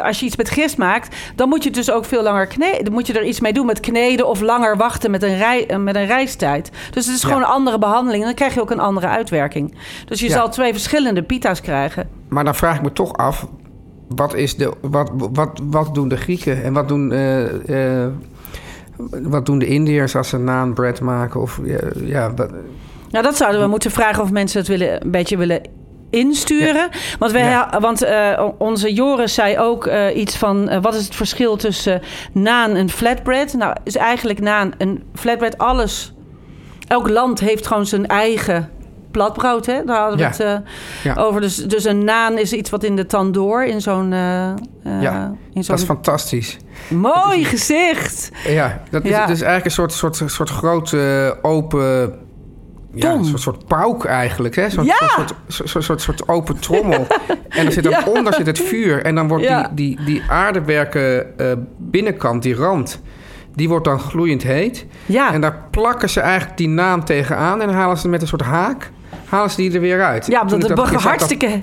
als 0.03 0.19
je 0.19 0.25
iets 0.25 0.35
met 0.35 0.49
gist 0.49 0.77
maakt, 0.77 1.15
dan 1.35 1.49
moet 1.49 1.63
je 1.63 1.71
dus 1.71 1.91
ook 1.91 2.05
veel 2.05 2.23
langer 2.23 2.47
kneden. 2.47 2.83
Dan 2.83 2.93
moet 2.93 3.07
je 3.07 3.13
er 3.13 3.25
iets 3.25 3.39
mee 3.39 3.53
doen 3.53 3.65
met 3.65 3.79
kneden 3.79 4.27
of 4.27 4.41
langer 4.41 4.77
wachten 4.77 5.11
met 5.11 5.23
een, 5.23 5.37
rij, 5.37 5.67
eh, 5.67 5.77
met 5.77 5.95
een 5.95 6.05
rijstijd. 6.05 6.71
Dus 6.91 7.05
het 7.05 7.15
is 7.15 7.21
Ja. 7.21 7.27
gewoon 7.27 7.43
een 7.43 7.49
andere 7.49 7.79
behandeling. 7.79 8.21
En 8.21 8.27
dan 8.27 8.35
krijg 8.35 8.53
je 8.53 8.61
ook 8.61 8.71
een 8.71 8.79
andere 8.79 9.07
uitwerking. 9.07 9.75
Dus 10.05 10.19
je 10.19 10.27
Ja. 10.27 10.33
zal 10.33 10.49
twee 10.49 10.71
verschillende 10.71 11.23
pita's 11.23 11.61
krijgen. 11.61 12.09
Maar 12.29 12.43
dan 12.43 12.55
vraag 12.55 12.75
ik 12.75 12.81
me 12.81 12.93
toch 12.93 13.13
af, 13.13 13.47
wat, 14.07 14.33
is 14.35 14.55
de, 14.55 14.71
wat, 14.81 15.11
wat, 15.15 15.59
wat 15.63 15.93
doen 15.95 16.07
de 16.07 16.17
Grieken 16.17 16.63
en 16.63 16.73
wat 16.73 16.87
doen, 16.87 17.11
eh, 17.11 18.03
eh, 18.03 18.11
wat 19.23 19.45
doen 19.45 19.59
de 19.59 19.65
Indiërs 19.65 20.15
als 20.15 20.29
ze 20.29 20.37
naan 20.37 20.73
bread 20.73 21.01
maken? 21.01 21.41
Of, 21.41 21.59
ja, 21.63 21.79
ja, 21.95 22.33
wat- 22.33 22.51
Nou, 23.11 23.23
dat 23.23 23.37
zouden 23.37 23.61
we 23.61 23.67
moeten 23.67 23.91
vragen 23.91 24.23
of 24.23 24.31
mensen 24.31 24.59
het 24.59 24.67
willen, 24.67 25.03
een 25.05 25.11
beetje 25.11 25.37
willen 25.37 25.61
insturen. 26.09 26.89
Want, 27.19 27.31
wij, 27.31 27.43
Ja. 27.49 27.77
want 27.79 28.01
eh, 28.03 28.45
onze 28.57 28.93
Joris 28.93 29.33
zei 29.33 29.57
ook 29.59 29.89
iets 30.15 30.37
van... 30.37 30.81
wat 30.81 30.95
is 30.95 31.05
het 31.05 31.15
verschil 31.15 31.55
tussen 31.55 32.01
naan 32.33 32.71
en 32.75 32.89
flatbread? 32.89 33.53
Nou, 33.53 33.75
is 33.83 33.95
eigenlijk 33.95 34.39
naan 34.39 34.73
en 34.77 35.03
flatbread 35.13 35.57
alles... 35.57 36.13
Elk 36.87 37.09
land 37.09 37.39
heeft 37.39 37.67
gewoon 37.67 37.85
zijn 37.85 38.07
eigen 38.07 38.69
platbrood, 39.15 39.65
hè? 39.65 39.83
Daar 39.85 39.97
hadden 39.99 40.17
we 40.17 40.23
Ja. 40.23 40.29
het 40.29 40.39
eh, 40.39 40.55
Ja. 41.03 41.21
over. 41.21 41.41
Dus, 41.41 41.55
dus 41.55 41.83
een 41.85 42.03
naan 42.03 42.37
is 42.37 42.53
iets 42.53 42.69
wat 42.69 42.83
in 42.83 42.95
de 42.95 43.05
tandoor, 43.05 43.63
in 43.63 43.81
zo'n... 43.81 44.13
eh, 44.13 44.53
Ja, 45.01 45.33
in 45.53 45.63
zo'n 45.63 45.75
dat 45.75 45.79
is 45.79 45.83
fantastisch. 45.85 46.57
mooi 46.89 47.43
gezicht. 47.45 48.31
Ja, 48.47 48.81
dat 48.89 49.03
is, 49.03 49.09
Ja. 49.09 49.21
is 49.23 49.29
eigenlijk 49.41 49.65
een 49.65 49.71
soort, 49.71 49.91
soort, 49.93 50.21
soort 50.31 50.49
grote 50.49 51.37
open 51.41 52.13
ja, 52.93 53.11
een 53.13 53.25
soort, 53.25 53.41
soort 53.41 53.65
pauk 53.67 54.03
eigenlijk. 54.03 54.55
Hè? 54.55 54.69
Zo'n 54.69 54.85
Ja! 54.85 54.93
soort, 54.97 55.33
soort, 55.47 55.83
soort, 55.83 56.01
soort, 56.01 56.27
open 56.27 56.59
trommel. 56.59 57.07
En 57.49 57.65
er 57.65 57.71
zit 57.71 57.83
dan 57.83 57.91
Ja. 57.91 58.03
onder 58.05 58.33
zit 58.33 58.45
het 58.45 58.59
vuur. 58.59 59.03
En 59.03 59.15
dan 59.15 59.27
wordt 59.27 59.47
die, 59.47 59.65
die, 59.71 60.05
die 60.05 60.21
aardewerken 60.29 61.27
binnenkant, 61.77 62.43
die 62.43 62.55
rand... 62.55 63.01
die 63.55 63.69
wordt 63.69 63.85
dan 63.85 63.99
gloeiend 63.99 64.43
heet. 64.43 64.85
Ja. 65.05 65.33
En 65.33 65.41
daar 65.41 65.67
plakken 65.71 66.09
ze 66.09 66.19
eigenlijk 66.19 66.57
die 66.57 66.67
naam 66.67 67.05
tegenaan... 67.05 67.61
en 67.61 67.69
halen 67.69 67.97
ze 67.97 68.07
met 68.07 68.21
een 68.21 68.27
soort 68.27 68.41
haak... 68.41 68.91
halen 69.25 69.49
ze 69.49 69.55
die 69.55 69.73
er 69.73 69.79
weer 69.79 70.03
uit. 70.03 70.25
Ja, 70.27 70.41
omdat 70.41 70.69
het 70.69 70.79
zag, 70.89 71.03
hartstikke... 71.03 71.61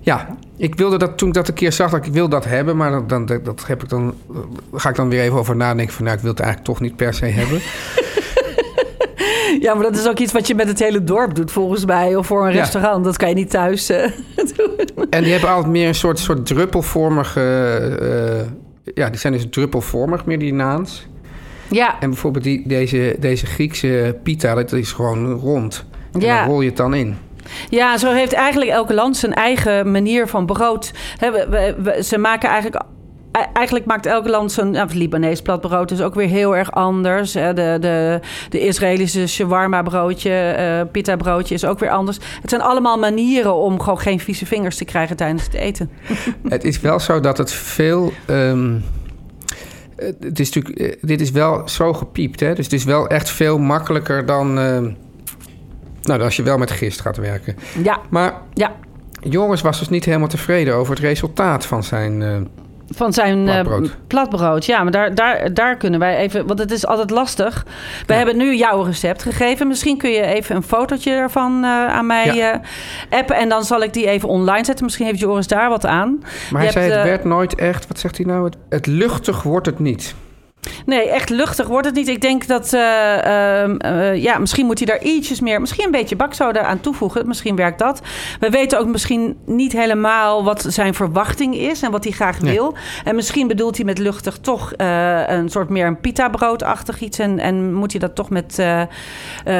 Ja, 0.00 0.36
ik 0.56 0.74
wilde 0.74 0.98
dat 0.98 1.18
toen 1.18 1.28
ik 1.28 1.34
dat 1.34 1.48
een 1.48 1.54
keer 1.54 1.72
zag, 1.72 1.90
dat 1.90 2.06
ik 2.06 2.12
wil 2.12 2.28
dat 2.28 2.44
hebben, 2.44 2.76
maar 2.76 2.90
dan, 2.90 3.06
dan, 3.06 3.26
dat 3.42 3.66
heb 3.66 3.82
ik 3.82 3.88
dan, 3.88 4.14
eh, 4.32 4.38
ga 4.72 4.88
ik 4.88 4.96
dan 4.96 5.08
weer 5.08 5.22
even 5.22 5.38
over 5.38 5.56
nadenken 5.56 5.94
van, 5.94 6.04
nou, 6.04 6.16
ik 6.16 6.22
wil 6.22 6.30
het 6.30 6.40
eigenlijk 6.40 6.70
toch 6.70 6.80
niet 6.80 6.96
per 6.96 7.14
se 7.14 7.24
hebben. 7.26 7.60
Ja, 9.60 9.74
maar 9.74 9.82
dat 9.82 9.96
is 9.96 10.08
ook 10.08 10.18
iets 10.18 10.32
wat 10.32 10.46
je 10.46 10.54
met 10.54 10.68
het 10.68 10.78
hele 10.78 11.04
dorp 11.04 11.34
doet, 11.34 11.52
volgens 11.52 11.84
mij. 11.84 12.16
Of 12.16 12.26
voor 12.26 12.46
een 12.46 12.52
Ja. 12.52 12.58
restaurant. 12.60 13.04
Dat 13.04 13.16
kan 13.16 13.28
je 13.28 13.34
niet 13.34 13.50
thuis 13.50 13.88
eh, 13.90 14.10
doen. 14.56 15.06
En 15.10 15.22
die 15.22 15.32
hebben 15.32 15.50
altijd 15.50 15.72
meer 15.72 15.88
een 15.88 15.94
soort, 15.94 16.18
soort 16.18 16.46
druppelvormige, 16.46 17.40
eh, 18.00 18.92
ja, 18.94 19.08
die 19.10 19.18
zijn 19.18 19.32
dus 19.32 19.46
druppelvormig, 19.50 20.24
meer 20.24 20.38
die 20.38 20.52
naans. 20.54 21.06
Ja, 21.70 22.00
En 22.00 22.10
bijvoorbeeld 22.10 22.44
die, 22.44 22.68
deze, 22.68 23.16
deze 23.18 23.46
Griekse 23.46 24.16
pita, 24.22 24.54
dat 24.54 24.72
is 24.72 24.92
gewoon 24.92 25.30
rond. 25.32 25.84
En 26.22 26.28
Ja. 26.28 26.38
dan 26.38 26.48
rol 26.48 26.60
je 26.60 26.68
het 26.68 26.76
dan 26.76 26.94
in. 26.94 27.16
ja, 27.68 27.98
zo 27.98 28.12
heeft 28.12 28.32
eigenlijk 28.32 28.70
elke 28.70 28.94
land 28.94 29.16
zijn 29.16 29.34
eigen 29.34 29.90
manier 29.90 30.28
van 30.28 30.46
brood. 30.46 30.92
We- 31.18 31.74
we- 31.82 32.02
ze 32.02 32.18
maken 32.18 32.48
eigenlijk... 32.48 32.82
e- 33.32 33.44
Eigenlijk 33.52 33.86
maakt 33.86 34.06
elk 34.06 34.28
land 34.28 34.52
zijn... 34.52 34.70
Nou, 34.70 34.86
het 34.86 34.94
Libanees 34.94 35.42
platbrood 35.42 35.90
is 35.90 36.00
ook 36.02 36.14
weer 36.14 36.28
heel 36.28 36.56
erg 36.56 36.72
anders. 36.72 37.32
De, 37.32 37.52
de, 37.80 38.20
de 38.48 38.60
Israëlische 38.60 39.26
shawarma 39.26 39.82
broodje, 39.82 40.30
eh 40.32 40.80
pita 40.92 41.16
broodje 41.16 41.54
is 41.54 41.64
ook 41.64 41.78
weer 41.78 41.90
anders. 41.90 42.18
Het 42.40 42.50
zijn 42.50 42.62
allemaal 42.62 42.98
manieren 42.98 43.54
om 43.54 43.80
gewoon 43.80 43.98
geen 44.00 44.20
vieze 44.20 44.46
vingers 44.46 44.76
te 44.76 44.84
krijgen 44.84 45.16
tijdens 45.16 45.44
het 45.44 45.54
eten. 45.54 45.90
Het 46.48 46.64
is 46.64 46.80
wel 46.80 47.00
zo 47.00 47.20
dat 47.20 47.38
het 47.38 47.52
veel. 47.52 48.12
ehm, 48.26 48.74
het 50.20 50.40
is 50.40 50.50
natuurlijk, 50.52 50.78
eh, 50.78 51.02
dit 51.08 51.20
is 51.20 51.30
wel 51.30 51.68
zo 51.68 51.92
gepiept, 51.92 52.40
hè? 52.40 52.54
Dus 52.54 52.64
het 52.64 52.74
is 52.74 52.84
wel 52.84 53.06
echt 53.08 53.30
veel 53.30 53.58
makkelijker 53.58 54.26
dan. 54.26 54.58
ehm, 54.58 54.90
nou, 56.06 56.22
als 56.22 56.36
je 56.36 56.42
wel 56.42 56.58
met 56.58 56.70
gist 56.70 57.00
gaat 57.00 57.16
werken. 57.16 57.56
Ja, 57.82 57.98
Maar 58.08 58.32
ja. 58.54 58.72
Joris 59.20 59.60
was 59.60 59.78
dus 59.78 59.88
niet 59.88 60.04
helemaal 60.04 60.28
tevreden 60.28 60.74
over 60.74 60.94
het 60.94 61.02
resultaat 61.02 61.66
van 61.66 61.82
zijn. 61.82 62.22
eh, 62.22 62.36
Van 62.90 63.12
zijn 63.12 63.48
eh, 63.48 63.54
Platbrood. 63.54 63.96
platbrood. 64.06 64.64
Ja, 64.66 64.82
maar 64.82 64.92
daar, 64.92 65.14
daar, 65.14 65.54
daar 65.54 65.76
kunnen 65.76 66.00
wij 66.00 66.16
even... 66.16 66.46
Want 66.46 66.58
het 66.58 66.70
is 66.70 66.86
altijd 66.86 67.10
lastig. 67.10 67.66
We 68.06 68.12
Ja. 68.12 68.18
hebben 68.18 68.36
nu 68.36 68.56
jouw 68.56 68.82
recept 68.82 69.22
gegeven. 69.22 69.68
Misschien 69.68 69.98
kun 69.98 70.10
je 70.10 70.20
even 70.22 70.56
een 70.56 70.62
fotootje 70.62 71.10
ervan 71.10 71.64
eh, 71.64 71.70
aan 71.86 72.06
mij 72.06 72.34
Ja. 72.34 72.60
appen. 73.10 73.36
En 73.36 73.48
dan 73.48 73.64
zal 73.64 73.82
ik 73.82 73.92
die 73.92 74.06
even 74.08 74.28
online 74.28 74.64
zetten. 74.64 74.84
Misschien 74.84 75.06
heeft 75.06 75.18
Joris 75.18 75.46
daar 75.46 75.68
wat 75.68 75.86
aan. 75.86 76.18
maar 76.50 76.64
Je 76.64 76.70
hij 76.70 76.82
zei: 76.82 76.92
het 76.92 77.02
werd 77.08 77.24
nooit 77.24 77.54
echt. 77.54 77.86
Wat 77.88 77.98
zegt 77.98 78.16
hij 78.16 78.26
nou? 78.26 78.44
Het, 78.44 78.56
het 78.68 78.86
luchtig 78.86 79.42
wordt 79.42 79.66
het 79.66 79.78
niet. 79.78 80.14
Nee, 80.86 81.08
echt 81.10 81.30
luchtig 81.30 81.66
wordt 81.66 81.86
het 81.86 81.94
niet. 81.94 82.08
Ik 82.08 82.20
denk 82.20 82.46
dat... 82.46 82.72
eh, 82.72 83.60
ehm, 83.62 83.76
eh, 83.76 84.22
ja, 84.22 84.38
misschien 84.38 84.66
moet 84.66 84.78
hij 84.78 84.86
daar 84.86 85.02
ietsjes 85.02 85.40
meer... 85.40 85.60
Misschien 85.60 85.84
een 85.84 85.90
beetje 85.90 86.16
bakzoda 86.16 86.60
aan 86.62 86.80
toevoegen. 86.80 87.26
Misschien 87.28 87.56
werkt 87.56 87.78
dat. 87.78 88.00
We 88.40 88.50
weten 88.50 88.78
ook 88.78 88.86
misschien 88.86 89.36
niet 89.44 89.72
helemaal 89.72 90.44
wat 90.44 90.64
zijn 90.68 90.94
verwachting 90.94 91.54
is... 91.56 91.82
en 91.82 91.90
wat 91.90 92.04
hij 92.04 92.12
graag 92.12 92.40
Nee. 92.40 92.52
wil. 92.54 92.74
En 93.04 93.14
misschien 93.14 93.46
bedoelt 93.48 93.76
hij 93.76 93.84
met 93.84 93.98
luchtig 93.98 94.38
toch 94.38 94.72
eh, 94.72 95.20
een 95.26 95.48
soort 95.48 95.68
meer 95.68 95.86
een 95.86 96.00
pita-broodachtig 96.00 97.00
iets... 97.00 97.18
En, 97.18 97.38
en 97.38 97.74
moet 97.74 97.90
hij 97.90 98.00
dat 98.00 98.14
toch 98.14 98.30
met 98.30 98.62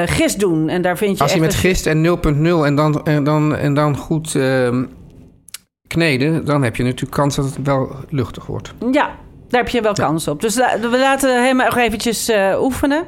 gist 0.07 0.41
doen. 0.41 0.69
En 0.69 0.83
daar 0.83 0.97
vind 0.97 1.17
je 1.17 1.23
Als 1.23 1.33
hij 1.33 1.41
echt 1.43 1.49
met 1.51 1.65
een- 1.65 1.71
gist 1.71 1.87
en 1.87 2.03
0.0 2.03 2.65
en 2.67 2.75
dan, 2.75 3.05
en 3.05 3.25
dan, 3.25 3.57
en 3.57 3.75
dan 3.75 3.97
goed 3.97 4.35
ehm, 4.35 4.85
kneden, 5.89 6.45
dan 6.45 6.63
heb 6.63 6.77
je 6.77 6.83
natuurlijk 6.83 7.13
kans 7.13 7.37
dat 7.37 7.45
het 7.45 7.59
wel 7.63 7.95
luchtig 8.11 8.47
wordt. 8.47 8.73
Ja, 8.93 9.11
daar 9.49 9.61
heb 9.61 9.69
je 9.69 9.81
wel 9.81 9.93
kans 9.93 10.29
op. 10.29 10.41
Dus 10.41 10.57
la- 10.57 10.79
we 10.81 10.99
laten 10.99 11.45
hem 11.45 11.57
nog 11.57 11.77
eventjes 11.77 12.29
eh, 12.29 12.63
oefenen. 12.63 13.05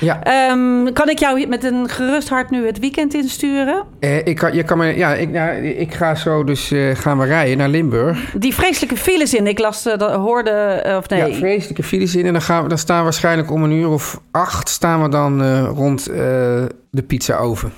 Ja. 0.00 0.22
Ehm, 0.22 0.92
kan 0.92 1.08
ik 1.08 1.18
jou 1.18 1.46
met 1.46 1.64
een 1.64 1.88
gerust 1.88 2.28
hart 2.28 2.50
nu 2.50 2.66
het 2.66 2.78
weekend 2.78 3.14
insturen? 3.14 3.82
Eh, 4.00 4.26
ik, 4.26 4.36
kan, 4.36 4.54
je 4.54 4.62
kan 4.62 4.78
me, 4.78 4.96
ja, 4.96 5.14
ik, 5.14 5.32
ja, 5.32 5.50
ik 5.50 5.94
ga 5.94 6.14
zo 6.14 6.44
dus 6.44 6.70
eh, 6.70 6.96
gaan 6.96 7.18
we 7.18 7.24
rijden 7.24 7.58
naar 7.58 7.68
Limburg. 7.68 8.30
Die 8.34 8.54
vreselijke 8.54 8.96
files 8.96 9.34
in. 9.34 9.46
Ik 9.46 9.58
las, 9.58 9.82
dat 9.82 10.02
hoorde, 10.12 10.84
of 10.98 11.08
nee. 11.08 11.30
Ja, 11.30 11.36
vreselijke 11.38 11.82
files 11.82 12.16
in. 12.16 12.26
En 12.26 12.32
dan, 12.32 12.42
gaan 12.42 12.62
we, 12.62 12.68
dan 12.68 12.78
staan 12.78 12.98
we 12.98 13.02
waarschijnlijk 13.02 13.50
om 13.50 13.62
een 13.62 13.72
uur 13.72 13.88
of 13.88 14.20
acht... 14.30 14.68
staan 14.68 15.02
we 15.02 15.08
dan 15.08 15.64
rond 15.66 16.04
de 16.90 17.02
pizza 17.06 17.36
oven. 17.36 17.72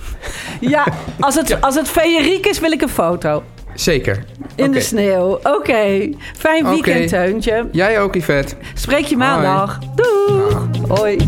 Ja, 0.60 0.86
als 1.20 1.34
het, 1.34 1.60
als 1.60 1.74
het 1.74 1.88
feeriek 1.88 2.46
is, 2.46 2.60
wil 2.60 2.72
ik 2.72 2.82
een 2.82 2.88
foto. 2.88 3.42
Zeker. 3.74 4.24
In 4.54 4.72
de 4.72 4.80
sneeuw. 4.80 5.38
Oké. 5.42 6.10
Fijn 6.36 6.66
Oké. 6.66 6.74
weekend, 6.74 7.08
Teuntje. 7.08 7.68
Jij 7.72 8.00
ook, 8.00 8.14
Yvette. 8.14 8.54
Spreek 8.74 9.04
je 9.04 9.16
maandag. 9.16 9.78
Doeg. 9.78 10.66
Hoi. 10.88 11.18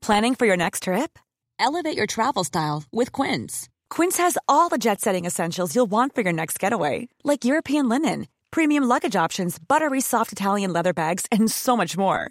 Planning 0.00 0.34
for 0.34 0.46
your 0.46 0.56
next 0.56 0.82
trip? 0.84 1.18
Elevate 1.60 1.96
your 1.96 2.06
travel 2.06 2.42
style 2.42 2.82
with 2.90 3.12
Quince. 3.12 3.68
Quince 3.90 4.16
has 4.16 4.38
all 4.48 4.68
the 4.68 4.78
jet 4.78 5.00
setting 5.00 5.26
essentials 5.26 5.74
you'll 5.74 5.90
want 5.90 6.14
for 6.14 6.22
your 6.22 6.32
next 6.32 6.58
getaway, 6.58 7.08
like 7.22 7.44
European 7.44 7.88
linen, 7.88 8.26
premium 8.50 8.84
luggage 8.84 9.14
options, 9.14 9.58
buttery 9.58 10.00
soft 10.00 10.32
Italian 10.32 10.72
leather 10.72 10.92
bags, 10.92 11.26
and 11.30 11.50
so 11.50 11.76
much 11.76 11.96
more. 11.98 12.30